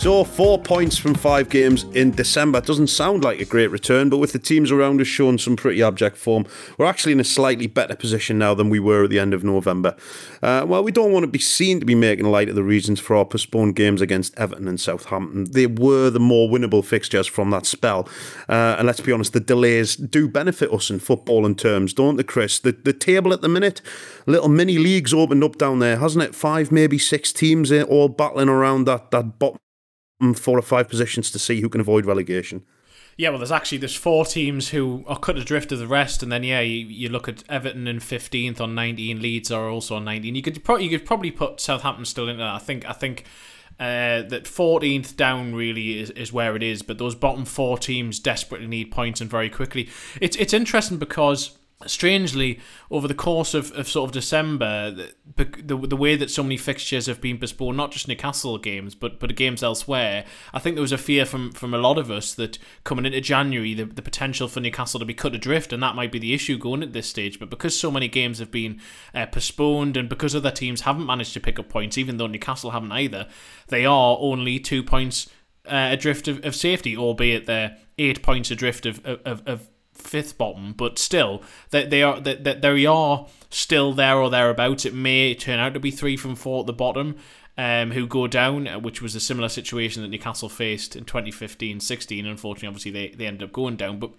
[0.00, 4.16] So, four points from five games in December doesn't sound like a great return, but
[4.16, 6.46] with the teams around us showing some pretty abject form,
[6.78, 9.44] we're actually in a slightly better position now than we were at the end of
[9.44, 9.94] November.
[10.42, 12.98] Uh, well, we don't want to be seen to be making light of the reasons
[12.98, 15.44] for our postponed games against Everton and Southampton.
[15.52, 18.08] They were the more winnable fixtures from that spell.
[18.48, 22.16] Uh, and let's be honest, the delays do benefit us in football in terms, don't
[22.16, 22.58] they, Chris?
[22.58, 23.82] The, the table at the minute,
[24.24, 26.34] little mini leagues opened up down there, hasn't it?
[26.34, 29.60] Five, maybe six teams eh, all battling around that, that bottom
[30.34, 32.62] four or five positions to see who can avoid relegation.
[33.16, 36.32] Yeah, well, there's actually there's four teams who are cut adrift of the rest, and
[36.32, 40.04] then yeah, you, you look at Everton in 15th on 19, Leeds are also on
[40.04, 40.34] 19.
[40.34, 42.54] You could probably you could probably put Southampton still in that.
[42.54, 43.24] I think I think
[43.78, 48.18] uh, that 14th down really is, is where it is, but those bottom four teams
[48.20, 49.88] desperately need points and very quickly.
[50.20, 55.76] It's it's interesting because strangely, over the course of, of sort of December, the, the,
[55.76, 59.34] the way that so many fixtures have been postponed, not just Newcastle games, but but
[59.34, 62.58] games elsewhere, I think there was a fear from, from a lot of us that
[62.84, 66.12] coming into January, the, the potential for Newcastle to be cut adrift, and that might
[66.12, 67.38] be the issue going at this stage.
[67.38, 68.80] But because so many games have been
[69.14, 72.72] uh, postponed, and because other teams haven't managed to pick up points, even though Newcastle
[72.72, 73.26] haven't either,
[73.68, 75.30] they are only two points
[75.66, 79.69] uh, adrift of, of safety, albeit they're eight points adrift of, of, of
[80.00, 84.84] fifth bottom, but still, they, they are that they, they are still there or thereabouts.
[84.84, 87.16] It may turn out to be three from four at the bottom.
[87.58, 92.24] Um, who go down, uh, which was a similar situation that Newcastle faced in 2015-16.
[92.24, 93.98] Unfortunately, obviously they, they ended up going down.
[93.98, 94.12] But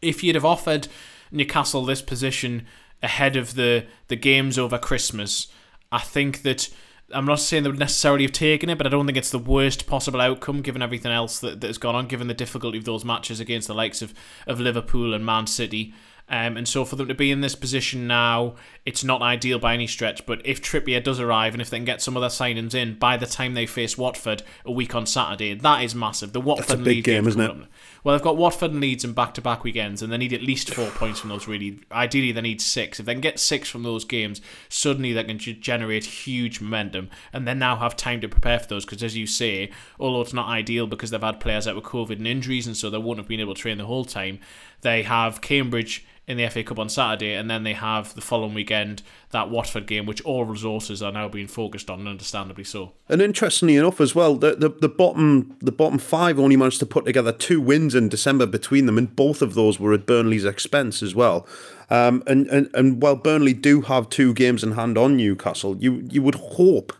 [0.00, 0.86] if you'd have offered
[1.32, 2.66] Newcastle this position
[3.02, 5.48] ahead of the the games over Christmas,
[5.90, 6.68] I think that
[7.12, 9.38] I'm not saying they would necessarily have taken it, but I don't think it's the
[9.38, 12.84] worst possible outcome given everything else that, that has gone on, given the difficulty of
[12.84, 14.14] those matches against the likes of,
[14.46, 15.92] of Liverpool and Man City.
[16.30, 18.54] Um, and so for them to be in this position now,
[18.86, 20.24] it's not ideal by any stretch.
[20.26, 23.16] But if Trippier does arrive and if they can get some other signings in by
[23.16, 26.32] the time they face Watford a week on Saturday, that is massive.
[26.32, 27.66] The Watford That's a big game, isn't it?
[28.04, 30.88] Well, they've got Watford and Leeds in back-to-back weekends, and they need at least four
[30.90, 31.46] points from those.
[31.46, 32.98] Really, ideally, they need six.
[32.98, 37.46] If they can get six from those games, suddenly they can generate huge momentum, and
[37.46, 38.86] then now have time to prepare for those.
[38.86, 42.12] Because as you say, although it's not ideal because they've had players out with COVID
[42.16, 44.38] and injuries, and so they won't have been able to train the whole time,
[44.82, 48.54] they have Cambridge in the FA Cup on Saturday, and then they have the following
[48.54, 52.92] weekend that Watford game, which all resources are now being focused on, and understandably so.
[53.08, 56.86] And interestingly enough, as well, the, the, the bottom the bottom five only managed to
[56.86, 60.44] put together two wins in December between them, and both of those were at Burnley's
[60.44, 61.48] expense as well.
[61.90, 66.06] Um, and, and and while Burnley do have two games in hand on Newcastle, you
[66.08, 66.92] you would hope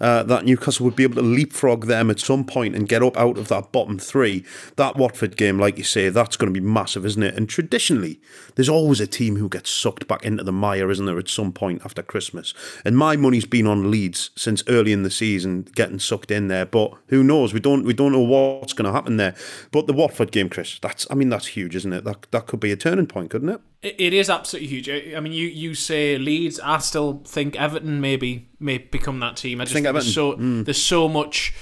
[0.00, 3.16] uh, that Newcastle would be able to leapfrog them at some point and get up
[3.16, 4.44] out of that bottom three.
[4.76, 7.34] That Watford game, like you say, that's going to be massive, isn't it?
[7.34, 8.20] And traditionally,
[8.54, 11.52] there's always a team who gets sucked back into the mire, isn't there, at some
[11.52, 12.54] point after Christmas?
[12.84, 16.66] And my money's been on Leeds since early in the season, getting sucked in there.
[16.66, 17.52] But who knows?
[17.52, 19.34] We don't we don't know what's going to happen there.
[19.70, 22.04] But the Watford game, Chris, that's I mean that's huge, isn't it?
[22.04, 23.60] That that could be a turning point, couldn't it?
[23.82, 24.88] It is absolutely huge.
[24.88, 26.58] I mean, you, you say Leeds.
[26.60, 29.60] I still think Everton maybe may become that team.
[29.60, 30.64] I just think, think there's so mm.
[30.64, 31.54] there's so much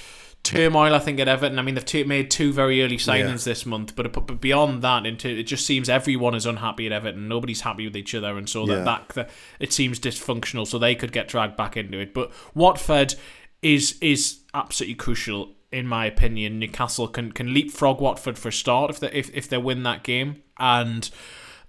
[0.42, 0.94] turmoil.
[0.94, 1.58] I think at Everton.
[1.58, 3.52] I mean, they've t- made two very early signings yeah.
[3.52, 7.26] this month, but, but beyond that, into it just seems everyone is unhappy at Everton.
[7.28, 8.82] Nobody's happy with each other, and so yeah.
[8.82, 10.66] that, that it seems dysfunctional.
[10.66, 12.14] So they could get dragged back into it.
[12.14, 13.14] But Watford
[13.62, 16.60] is is absolutely crucial in my opinion.
[16.60, 20.04] Newcastle can can leapfrog Watford for a start if they if, if they win that
[20.04, 21.10] game and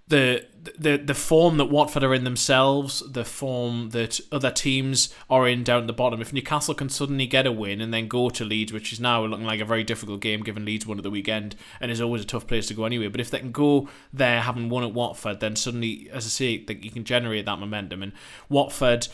[0.08, 0.46] the
[0.80, 5.64] the the form that Watford are in themselves, the form that other teams are in
[5.64, 6.22] down at the bottom.
[6.22, 9.24] If Newcastle can suddenly get a win and then go to Leeds, which is now
[9.26, 12.24] looking like a very difficult game given Leeds won at the weekend and is always
[12.24, 13.08] a tough place to go anyway.
[13.08, 16.66] But if they can go there having won at Watford, then suddenly, as I say,
[16.68, 18.04] you can generate that momentum.
[18.04, 18.14] And
[18.50, 19.08] Watford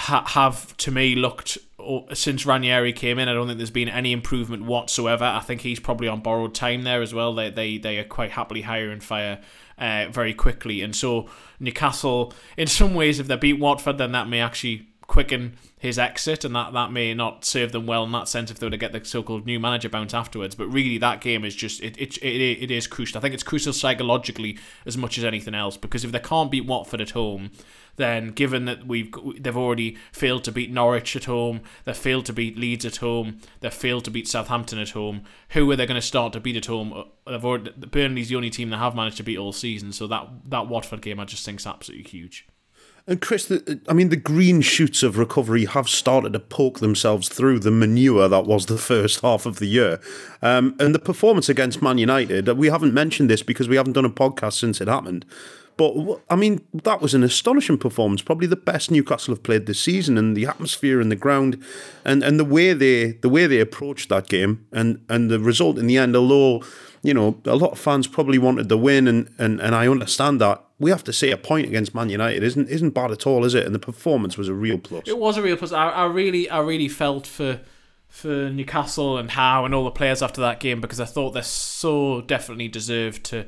[0.00, 3.28] ha- have to me looked oh, since Ranieri came in.
[3.28, 5.24] I don't think there's been any improvement whatsoever.
[5.24, 7.34] I think he's probably on borrowed time there as well.
[7.34, 9.40] They they they are quite happily hire and fire
[9.80, 10.82] uh, very quickly.
[10.82, 15.56] And so Newcastle, in some ways, if they beat Watford, then that may actually quicken
[15.76, 18.66] his exit, and that, that may not serve them well in that sense if they
[18.66, 20.54] were to get the so-called new manager bounce afterwards.
[20.54, 23.18] But really, that game is just it it, it, it is crucial.
[23.18, 26.64] I think it's crucial psychologically as much as anything else because if they can't beat
[26.66, 27.50] Watford at home,
[27.96, 32.32] then given that we've they've already failed to beat Norwich at home, they've failed to
[32.32, 35.22] beat Leeds at home, they've failed to beat Southampton at home.
[35.50, 36.92] Who are they going to start to beat at home?
[36.92, 40.06] Uh, they've already, Burnley's the only team that have managed to beat all season, so
[40.06, 42.46] that that Watford game I just think is absolutely huge.
[43.06, 47.28] And Chris, the, I mean, the green shoots of recovery have started to poke themselves
[47.28, 50.00] through the manure that was the first half of the year.
[50.42, 54.04] Um, and the performance against Man United, we haven't mentioned this because we haven't done
[54.04, 55.24] a podcast since it happened.
[55.80, 58.20] But I mean, that was an astonishing performance.
[58.20, 61.56] Probably the best Newcastle have played this season, and the atmosphere in the ground,
[62.04, 65.78] and, and the way they the way they approached that game, and, and the result
[65.78, 66.14] in the end.
[66.14, 66.62] Although
[67.02, 70.38] you know a lot of fans probably wanted the win, and, and, and I understand
[70.42, 70.62] that.
[70.78, 73.54] We have to say a point against Man United isn't isn't bad at all, is
[73.54, 73.64] it?
[73.64, 75.04] And the performance was a real plus.
[75.06, 75.72] It was a real plus.
[75.72, 77.58] I, I really I really felt for
[78.06, 81.40] for Newcastle and Howe and all the players after that game because I thought they
[81.40, 83.46] so definitely deserved to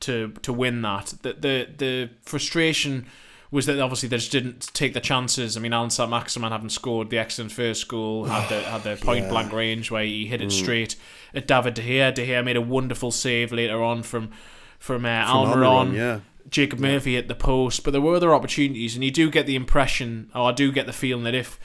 [0.00, 1.14] to to win that.
[1.22, 3.06] The the, the frustration
[3.50, 5.56] was that obviously they just didn't take the chances.
[5.56, 9.28] I mean, Allan Saint-Maximin having scored the excellent first goal had the had the point
[9.28, 10.96] blank range where he hit it straight
[11.34, 12.14] at David De Gea.
[12.14, 14.30] De Gea made a wonderful save later on from
[14.78, 15.56] from, uh, From Almiron.
[15.56, 16.20] Almiron, yeah.
[16.48, 19.56] Jacob Murphy hit the post, but there were other opportunities, and you do get the
[19.56, 21.58] impression, or I do get the feeling that if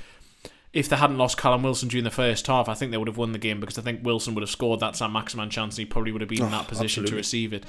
[0.73, 3.17] if they hadn't lost Callum Wilson during the first half, I think they would have
[3.17, 5.85] won the game because I think Wilson would have scored that Saint-Maximin chance and he
[5.85, 7.63] probably would have been in that position to receive it.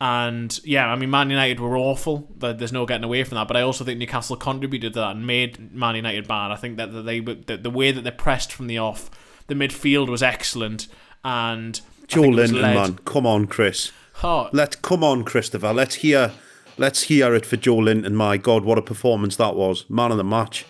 [0.00, 2.28] And yeah, I mean, Man United were awful.
[2.36, 3.48] There's no getting away from that.
[3.48, 6.52] But I also think Newcastle contributed to that and made Man United bad.
[6.52, 9.10] I think that that they the, the way that they pressed from the off,
[9.48, 10.86] the midfield was excellent.
[11.24, 13.90] And Joe think it was Linton, man, come on, Chris.
[14.22, 15.72] Oh, Let come on, Christopher.
[15.72, 16.32] Let's hear,
[16.76, 18.12] let's hear it for Joelinton.
[18.12, 19.84] My God, what a performance that was!
[19.90, 20.64] Man of the match.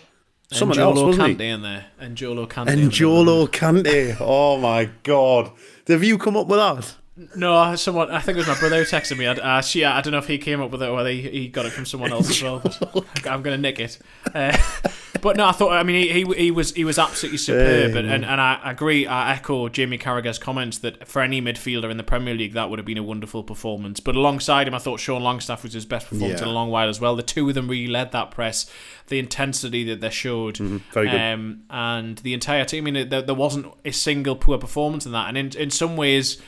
[0.51, 1.47] Someone and else, wasn't Kante he?
[1.49, 1.85] in there.
[1.99, 2.69] And Jolo Kante.
[2.69, 4.17] in And the Jolo Kante.
[4.19, 5.51] Oh my God,
[5.87, 6.95] have you come up with that?
[7.35, 8.11] No, someone.
[8.11, 9.27] I think it was my brother who texted me.
[9.27, 11.21] I, uh, she, I don't know if he came up with it or whether he,
[11.29, 12.61] he got it from someone else as well.
[13.25, 13.99] I'm going to nick it.
[14.33, 14.55] Uh,
[15.21, 15.73] but no, I thought.
[15.73, 19.05] I mean, he, he, he was he was absolutely superb, and, and and I agree.
[19.05, 22.79] I echo Jamie Carragher's comments that for any midfielder in the Premier League, that would
[22.79, 23.99] have been a wonderful performance.
[23.99, 26.45] But alongside him, I thought Sean Longstaff was his best performance Yeah.
[26.45, 27.15] in a long while as well.
[27.17, 28.69] The two of them really led that press.
[29.07, 30.77] The intensity that they showed, Mm-hmm.
[30.93, 31.19] very good.
[31.19, 32.87] um, and the entire team.
[32.87, 35.97] I mean, there, there wasn't a single poor performance in that, and in in some
[35.97, 36.41] ways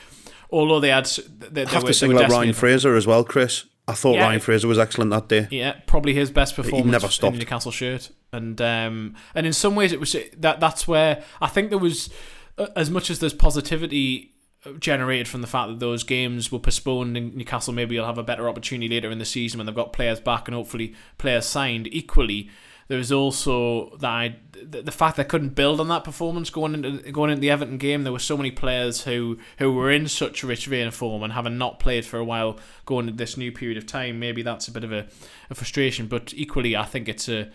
[0.52, 3.66] although they had they, they have were, to single out Ryan Fraser as well, Chris.
[3.88, 4.26] I thought Yeah.
[4.26, 5.48] Ryan Fraser was excellent that day.
[5.52, 7.34] yeah, probably his best performance never in stopped.
[7.34, 11.48] the Newcastle shirt, and um, and in some ways it was that that's where I
[11.48, 12.10] think there was
[12.58, 14.36] uh, as much as there's positivity
[14.80, 18.24] generated from the fact that those games were postponed and Newcastle maybe will have a
[18.24, 21.88] better opportunity later in the season when they've got players back and hopefully players signed.
[21.92, 22.50] Equally,
[22.92, 27.10] there was also that I, the, fact they couldn't build on that performance going into
[27.14, 28.04] going into the Everton game.
[28.04, 31.24] There were so many players who who were in such a rich vein of form
[31.24, 34.20] and having not played for a while going into this new period of time.
[34.20, 35.08] Maybe that's a bit of a,
[35.50, 37.50] a frustration, but equally, I think it's a.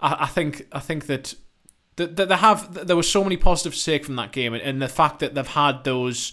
[0.00, 1.36] I, I think I think that
[1.94, 4.88] that they have there were so many positives to take from that game, and the
[4.88, 6.32] fact that they've had those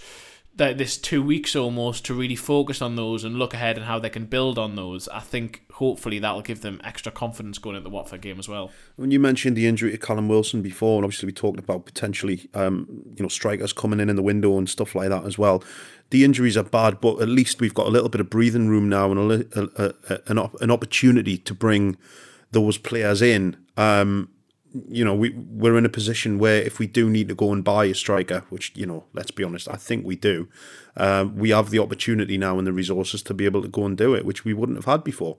[0.60, 3.97] that this two weeks almost to really focus on those and look ahead and how
[3.97, 5.07] they can build on those.
[5.07, 8.70] I think hopefully that'll give them extra confidence going into the Watford game as well.
[8.97, 12.49] When you mentioned the injury to Callum Wilson before, and obviously we talked about potentially,
[12.53, 15.64] um, you know, strikers coming in in the window and stuff like that as well.
[16.10, 18.89] The injuries are bad, but at least we've got a little bit of breathing room
[18.89, 21.95] now and a, a, a, an, op- an opportunity to bring
[22.51, 23.55] those players in.
[23.78, 24.30] Um,
[24.88, 27.64] you know, we we're in a position where if we do need to go and
[27.64, 30.48] buy a striker, which you know, let's be honest, I think we do,
[30.98, 33.98] um, we have the opportunity now and the resources to be able to go and
[33.98, 35.38] do it, which we wouldn't have had before.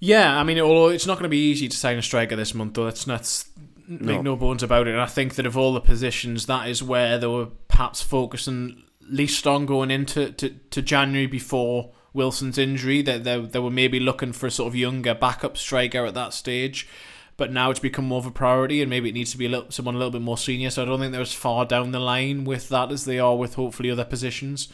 [0.00, 2.54] Yeah, I mean, although it's not going to be easy to sign a striker this
[2.54, 3.44] month, though, let's not
[3.88, 4.36] make no.
[4.36, 4.92] bones about it.
[4.92, 8.82] And I think that of all the positions, that is where they were perhaps focusing
[9.08, 13.02] least on going into to, to January before Wilson's injury.
[13.02, 16.34] That they, they were maybe looking for a sort of younger backup striker at that
[16.34, 16.88] stage.
[17.36, 19.48] But now it's become more of a priority, and maybe it needs to be a
[19.48, 20.70] little, someone a little bit more senior.
[20.70, 23.36] So I don't think they're as far down the line with that as they are
[23.36, 24.68] with hopefully other positions.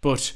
[0.00, 0.32] But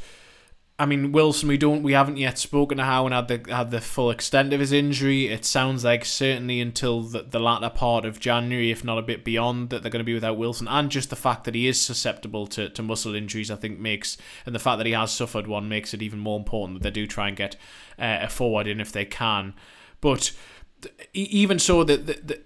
[0.79, 3.71] I mean, Wilson, we don't, we haven't yet spoken to Howe and had the had
[3.71, 5.29] the full extent of his injury.
[5.29, 9.25] It sounds like certainly until the, the latter part of January, if not a bit
[9.25, 10.69] beyond, that they're going to be without Wilson.
[10.69, 14.19] And just the fact that he is susceptible to, to muscle injuries, I think makes,
[14.45, 17.01] and the fact that he has suffered one makes it even more important that they
[17.01, 17.57] do try and get
[17.99, 19.55] uh, a forward in if they can.
[20.03, 20.33] But
[21.15, 22.41] even so, that the, the,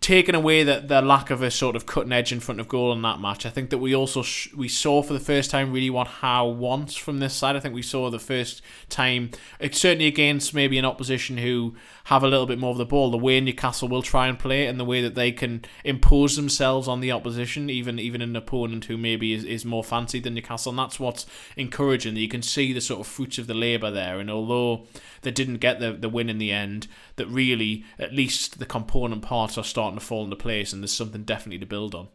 [0.00, 2.92] taking away the, the lack of a sort of cutting edge in front of goal
[2.92, 5.72] in that match, I think that we also sh- we saw for the first time
[5.72, 7.56] really what Howe wants from this side.
[7.56, 12.22] I think we saw the first time, it's certainly against maybe an opposition who have
[12.22, 14.78] a little bit more of the ball, the way Newcastle will try and play and
[14.78, 18.96] the way that they can impose themselves on the opposition, even even an opponent who
[18.96, 20.70] maybe is, is more fancied than Newcastle.
[20.70, 21.26] And that's what's
[21.56, 22.16] encouraging.
[22.16, 24.20] You can see the sort of fruits of the labour there.
[24.20, 24.86] And although
[25.22, 29.22] they didn't get the, the win in the end, that really at least the component
[29.22, 32.08] parts are starting to fall into place and there's something definitely to build on.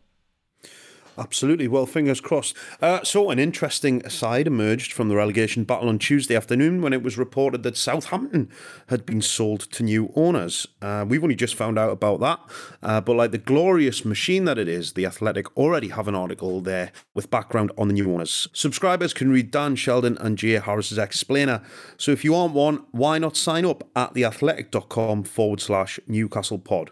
[1.20, 1.68] Absolutely.
[1.68, 2.56] Well, fingers crossed.
[2.82, 7.04] Uh, so, an interesting aside emerged from the relegation battle on Tuesday afternoon when it
[7.04, 8.50] was reported that Southampton
[8.88, 10.66] had been sold to new owners.
[10.82, 12.40] Uh, we've only just found out about that,
[12.82, 16.62] uh, but like the glorious machine that it is, The Athletic already have an article
[16.62, 18.48] there with background on the new owners.
[18.54, 21.62] Subscribers can read Dan Sheldon and Jay Harris's explainer.
[21.98, 26.92] So, if you aren't one, why not sign up at theathletic.com forward slash Newcastle pod?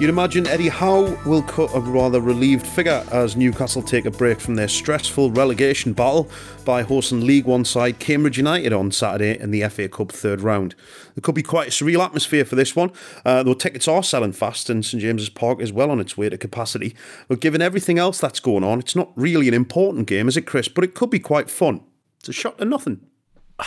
[0.00, 4.38] You'd imagine Eddie Howe will cut a rather relieved figure as Newcastle take a break
[4.38, 6.30] from their stressful relegation battle
[6.64, 10.76] by hosting League One side Cambridge United on Saturday in the FA Cup third round.
[11.16, 12.92] There could be quite a surreal atmosphere for this one,
[13.24, 16.28] uh, though tickets are selling fast and St James's Park is well on its way
[16.28, 16.94] to capacity.
[17.26, 20.46] But given everything else that's going on, it's not really an important game, is it,
[20.46, 20.68] Chris?
[20.68, 21.80] But it could be quite fun.
[22.20, 23.00] It's a shot to nothing.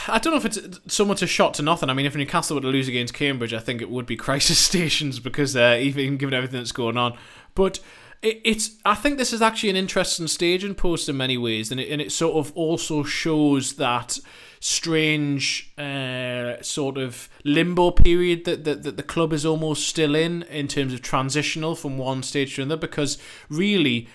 [0.07, 1.89] I don't know if it's so much a shot to nothing.
[1.89, 4.57] I mean, if Newcastle were to lose against Cambridge, I think it would be crisis
[4.57, 7.17] stations because uh, even given everything that's going on.
[7.55, 7.79] But
[8.21, 11.79] it, it's I think this is actually an interesting staging post in many ways, and
[11.79, 14.17] it, and it sort of also shows that
[14.61, 20.43] strange uh, sort of limbo period that, that, that the club is almost still in
[20.43, 23.17] in terms of transitional from one stage to another because
[23.49, 24.07] really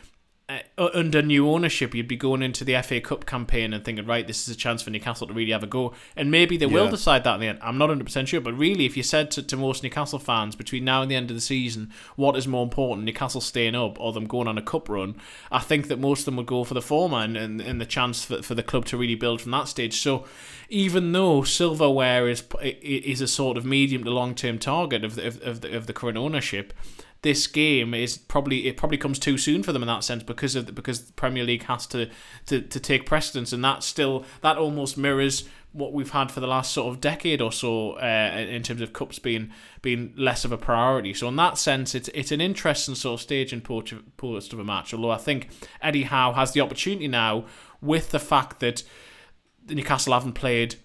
[0.48, 0.60] uh,
[0.94, 4.46] under new ownership, you'd be going into the FA Cup campaign and thinking, right, this
[4.46, 5.92] is a chance for Newcastle to really have a go.
[6.14, 6.72] And maybe they yeah.
[6.72, 7.58] will decide that in the end.
[7.62, 8.40] I'm not 100% sure.
[8.40, 11.32] But really, if you said to, to most Newcastle fans between now and the end
[11.32, 14.62] of the season, what is more important, Newcastle staying up or them going on a
[14.62, 15.16] cup run,
[15.50, 17.86] I think that most of them would go for the former and, and, and the
[17.86, 20.00] chance for, for the club to really build from that stage.
[20.00, 20.26] So
[20.68, 25.26] even though silverware is is a sort of medium to long term target of the,
[25.26, 26.72] of, the, of the current ownership,
[27.22, 30.54] this game is probably it probably comes too soon for them in that sense because
[30.54, 32.08] of the, because the Premier League has to,
[32.46, 36.46] to to take precedence and that still that almost mirrors what we've had for the
[36.46, 39.50] last sort of decade or so uh, in terms of cups being
[39.82, 41.12] being less of a priority.
[41.12, 44.64] So in that sense, it's it's an interesting sort of stage in post of a
[44.64, 44.94] match.
[44.94, 45.50] Although I think
[45.82, 47.44] Eddie Howe has the opportunity now
[47.82, 48.82] with the fact that
[49.68, 50.76] Newcastle haven't played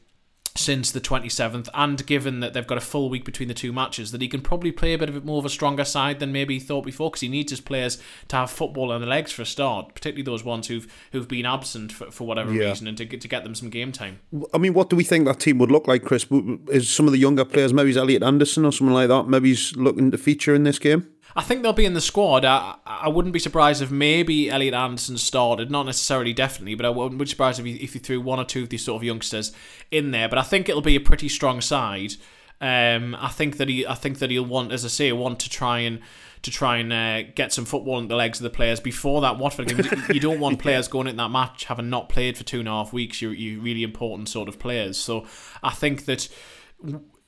[0.55, 4.11] since the 27th, and given that they've got a full week between the two matches,
[4.11, 6.31] that he can probably play a bit of a more of a stronger side than
[6.31, 9.31] maybe he thought before, because he needs his players to have football on the legs
[9.31, 12.69] for a start, particularly those ones who've who've been absent for, for whatever yeah.
[12.69, 14.19] reason, and to get, to get them some game time.
[14.53, 16.25] I mean, what do we think that team would look like, Chris?
[16.69, 19.75] Is some of the younger players, maybe Elliot Anderson or someone like that, maybe he's
[19.75, 21.07] looking to feature in this game?
[21.35, 22.45] I think they'll be in the squad.
[22.45, 26.89] I, I wouldn't be surprised if maybe Elliot Anderson started, not necessarily definitely, but I
[26.89, 29.03] wouldn't be surprised if you, if you threw one or two of these sort of
[29.03, 29.51] youngsters
[29.91, 30.27] in there.
[30.27, 32.13] But I think it'll be a pretty strong side.
[32.59, 35.49] Um, I think that he, I think that he'll want, as I say, want to
[35.49, 35.99] try and
[36.43, 39.37] to try and uh, get some football in the legs of the players before that
[39.37, 40.03] Watford game.
[40.11, 42.71] you don't want players going in that match having not played for two and a
[42.71, 43.21] half weeks.
[43.21, 44.97] You're, you really important sort of players.
[44.97, 45.27] So
[45.61, 46.27] I think that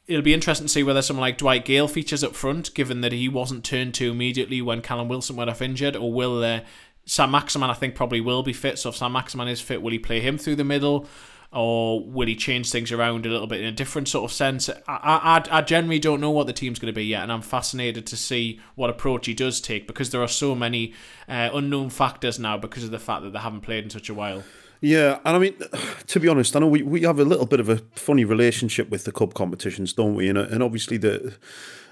[0.08, 3.12] it'll be interesting to see whether someone like Dwight Gayle features up front, given that
[3.12, 6.62] he wasn't turned to immediately when Callum Wilson went off injured, or will uh,
[7.06, 7.70] Saint-Maximin?
[7.70, 8.80] I think probably will be fit.
[8.80, 11.08] So if Saint-Maximin is fit, will he play him through the middle?
[11.56, 14.70] Or will he change things around a little bit in a different sort of sense?
[14.70, 17.44] I, I, I generally don't know what the team's going to be yet, and I'm
[17.44, 20.96] fascinated to see what approach he does take because there are so many
[21.30, 24.16] uh, unknown factors now because of the fact that they haven't played in such a
[24.16, 24.44] while.
[24.84, 25.56] Yeah, and I mean,
[26.08, 28.90] to be honest, I know we, we have a little bit of a funny relationship
[28.90, 30.28] with the cup competitions, don't we?
[30.28, 31.36] And, and obviously the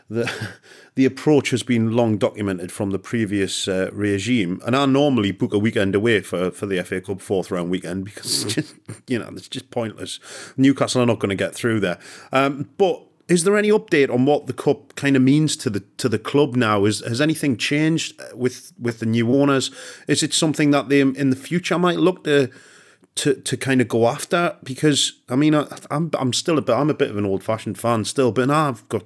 [0.10, 0.30] the
[0.96, 4.60] the approach has been long documented from the previous uh, regime.
[4.66, 8.04] And I normally book a weekend away for, for the FA Cup fourth round weekend
[8.04, 8.76] because it's just,
[9.08, 10.20] you know it's just pointless.
[10.58, 11.98] Newcastle are not going to get through there.
[12.34, 15.80] Um, but is there any update on what the cup kind of means to the
[15.96, 16.84] to the club now?
[16.84, 19.72] Is has anything changed with with the new owners?
[20.10, 22.52] Is it something that they in the future might look to
[23.22, 26.62] to to kind of go after because I mean I, am I'm, I'm still a
[26.62, 29.04] bit I'm a bit of an old fashioned fan still, but I've got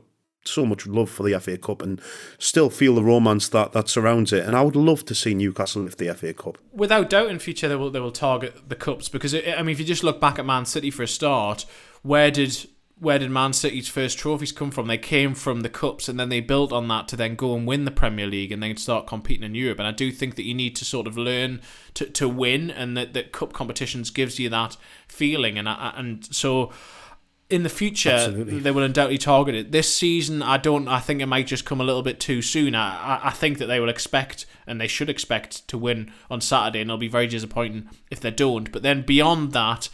[0.47, 1.99] so much love for the FA Cup and
[2.37, 4.45] still feel the romance that, that surrounds it.
[4.45, 6.59] And I would love to see Newcastle lift the FA Cup.
[6.71, 9.73] Without doubt, in future they will they will target the cups because it, I mean,
[9.73, 11.65] if you just look back at Man City for a start,
[12.01, 14.87] where did where did Man City's first trophies come from?
[14.87, 17.67] They came from the cups, and then they built on that to then go and
[17.67, 19.79] win the Premier League and then start competing in Europe.
[19.79, 21.61] And I do think that you need to sort of learn
[21.95, 24.77] to, to win, and that, that cup competitions gives you that
[25.07, 25.57] feeling.
[25.57, 26.71] And and so
[27.49, 28.59] in the future Absolutely.
[28.59, 29.71] they will undoubtedly target it.
[29.71, 30.87] This season, I don't.
[30.87, 32.75] I think it might just come a little bit too soon.
[32.75, 36.79] I, I think that they will expect and they should expect to win on Saturday,
[36.79, 38.71] and it'll be very disappointing if they don't.
[38.71, 39.89] But then beyond that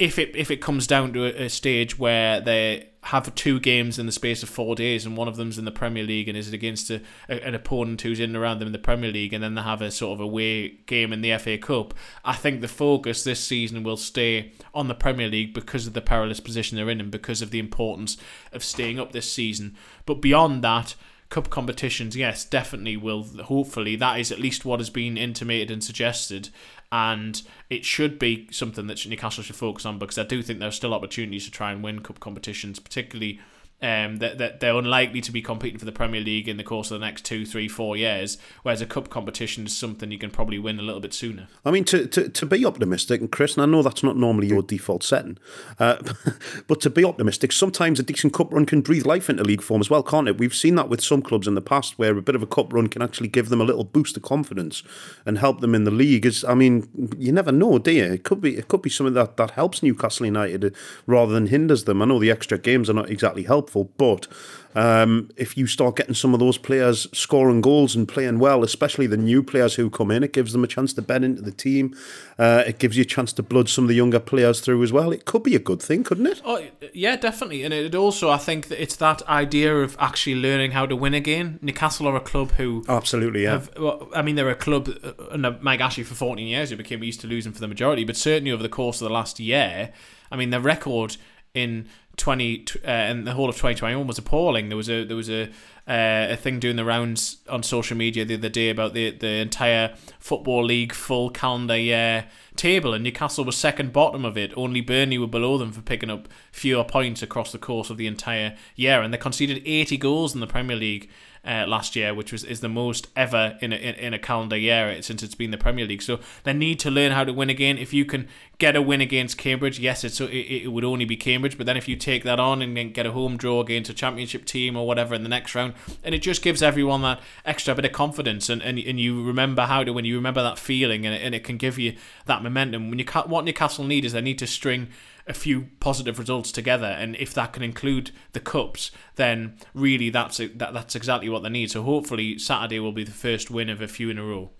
[0.00, 3.98] if it if it comes down to a, a, stage where they have two games
[3.98, 6.38] in the space of four days and one of them's in the Premier League and
[6.38, 9.10] is it against a, a, an opponent who's in and around them in the Premier
[9.10, 11.92] League and then they have a sort of away game in the FA Cup,
[12.24, 16.00] I think the focus this season will stay on the Premier League because of the
[16.00, 18.16] perilous position they're in and because of the importance
[18.52, 19.76] of staying up this season.
[20.06, 20.94] But beyond that,
[21.30, 23.22] cup competitions, yes, definitely will.
[23.44, 26.50] Hopefully, that is at least what has been intimated and suggested
[26.92, 30.68] and it should be something that Newcastle should focus on because I do think there
[30.68, 33.40] are still opportunities to try and win cup competitions, particularly
[33.82, 36.90] um, that, that they're unlikely to be competing for the Premier League in the course
[36.90, 38.38] of the next two, three, four years.
[38.62, 41.48] Whereas a cup competition is something you can probably win a little bit sooner.
[41.64, 44.48] I mean, to, to, to be optimistic, and Chris, and I know that's not normally
[44.48, 45.38] your default setting,
[45.78, 45.96] uh,
[46.66, 49.80] but to be optimistic, sometimes a decent cup run can breathe life into league form
[49.80, 50.38] as well, can't it?
[50.38, 52.72] We've seen that with some clubs in the past where a bit of a cup
[52.72, 54.82] run can actually give them a little boost of confidence
[55.24, 56.26] and help them in the league.
[56.26, 58.04] Is I mean, you never know, do you?
[58.04, 60.74] It could be it could be something that, that helps Newcastle United
[61.06, 62.02] rather than hinders them.
[62.02, 64.26] I know the extra games are not exactly helpful, but
[64.74, 69.06] um, if you start getting some of those players scoring goals and playing well, especially
[69.06, 71.50] the new players who come in, it gives them a chance to bed into the
[71.50, 71.96] team.
[72.38, 74.92] Uh, it gives you a chance to blood some of the younger players through as
[74.92, 75.12] well.
[75.12, 76.40] It could be a good thing, couldn't it?
[76.44, 77.64] Oh, yeah, definitely.
[77.64, 81.14] And it also, I think that it's that idea of actually learning how to win
[81.14, 81.58] again.
[81.62, 83.52] Newcastle are a club who absolutely, yeah.
[83.52, 84.88] Have, well, I mean, they're a club
[85.30, 88.04] under uh, Mike Ashley for 14 years who became used to losing for the majority,
[88.04, 89.92] but certainly over the course of the last year,
[90.30, 91.16] I mean, their record
[91.54, 94.68] in 20 uh, and the whole of 2021 was appalling.
[94.68, 95.48] There was a there was a
[95.88, 99.38] uh, a thing doing the rounds on social media the other day about the the
[99.38, 104.52] entire football league full calendar year table, and Newcastle was second bottom of it.
[104.56, 108.06] Only Burnley were below them for picking up fewer points across the course of the
[108.06, 111.10] entire year, and they conceded 80 goals in the Premier League
[111.44, 114.56] uh, last year, which was is the most ever in a, in, in, a calendar
[114.56, 116.02] year since it's been the Premier League.
[116.02, 117.78] So they need to learn how to win again.
[117.78, 118.28] If you can
[118.58, 121.56] get a win against Cambridge, yes, it's it, it would only be Cambridge.
[121.56, 123.94] But then if you take that on and then get a home draw against a
[123.94, 125.72] Championship team or whatever in the next round,
[126.04, 129.62] and it just gives everyone that extra bit of confidence, and, and, and you remember
[129.62, 130.04] how to win.
[130.04, 132.90] You remember that feeling, and it, and it can give you that momentum.
[132.90, 134.88] When you what Newcastle need is they need to string
[135.26, 140.38] a few positive results together, and if that can include the cups, then really that's
[140.38, 141.70] that, that's exactly what they need.
[141.70, 144.50] So hopefully Saturday will be the first win of a few in a row.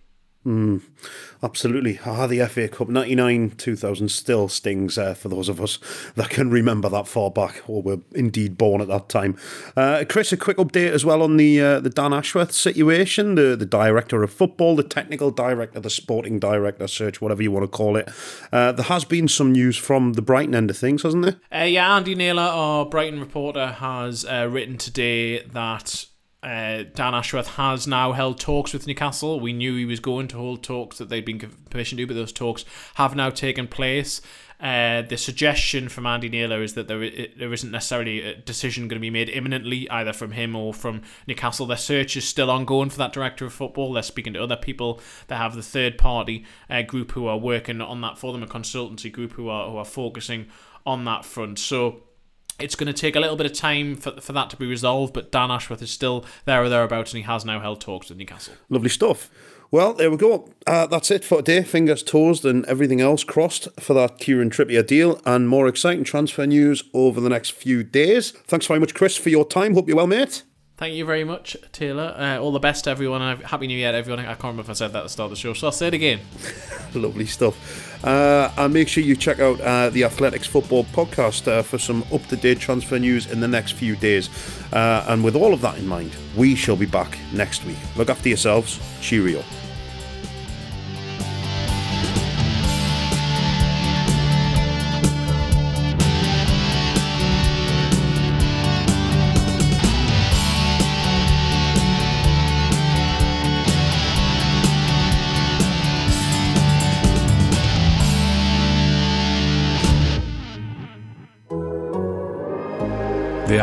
[0.46, 0.80] Mm,
[1.42, 2.00] absolutely.
[2.06, 5.78] Ah, the FA Cup 99 2000 still stings uh, for those of us
[6.14, 9.36] that can remember that far back or were indeed born at that time.
[9.76, 13.54] Uh, Chris, a quick update as well on the uh, the Dan Ashworth situation, the,
[13.54, 17.68] the director of football, the technical director, the sporting director, search, whatever you want to
[17.68, 18.08] call it.
[18.50, 21.36] Uh, there has been some news from the Brighton end of things, hasn't there?
[21.52, 26.06] Uh, yeah, Andy Naylor, our Brighton reporter, has uh, written today that
[26.42, 29.40] uh, Dan Ashworth has now held talks with Newcastle.
[29.40, 31.38] We knew he was going to hold talks that they'd been
[31.68, 32.64] permission to, but those talks
[32.94, 34.22] have now taken place.
[34.58, 38.98] Uh, the suggestion from Andy Naylor is that there there isn't necessarily a decision going
[38.98, 41.66] to be made imminently, either from him or from Newcastle.
[41.66, 43.92] Their search is still ongoing for that director of football.
[43.92, 45.00] They're speaking to other people.
[45.28, 48.46] They have the third party uh, group who are working on that for them, a
[48.46, 50.48] consultancy group who are who are focusing
[50.86, 51.58] on that front.
[51.58, 52.02] So
[52.62, 55.12] it's going to take a little bit of time for, for that to be resolved,
[55.12, 58.18] but Dan Ashworth is still there or thereabouts, and he has now held talks with
[58.18, 58.54] Newcastle.
[58.68, 59.30] Lovely stuff.
[59.72, 60.50] Well, there we go.
[60.66, 61.62] Uh, that's it for today.
[61.62, 66.44] Fingers toes and everything else crossed for that Kieran Trippier deal and more exciting transfer
[66.44, 68.32] news over the next few days.
[68.32, 69.74] Thanks very much, Chris, for your time.
[69.74, 70.42] Hope you're well, mate.
[70.80, 72.14] Thank you very much, Taylor.
[72.16, 73.20] Uh, all the best to everyone.
[73.42, 74.24] Happy New Year, everyone.
[74.24, 75.72] I can't remember if I said that at the start of the show, so I'll
[75.72, 76.20] say it again.
[76.94, 78.02] Lovely stuff.
[78.02, 82.02] Uh, and make sure you check out uh, the Athletics Football Podcast uh, for some
[82.10, 84.30] up to date transfer news in the next few days.
[84.72, 87.76] Uh, and with all of that in mind, we shall be back next week.
[87.94, 88.80] Look after yourselves.
[89.02, 89.44] Cheerio.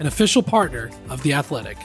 [0.00, 1.78] an official partner of The Athletic.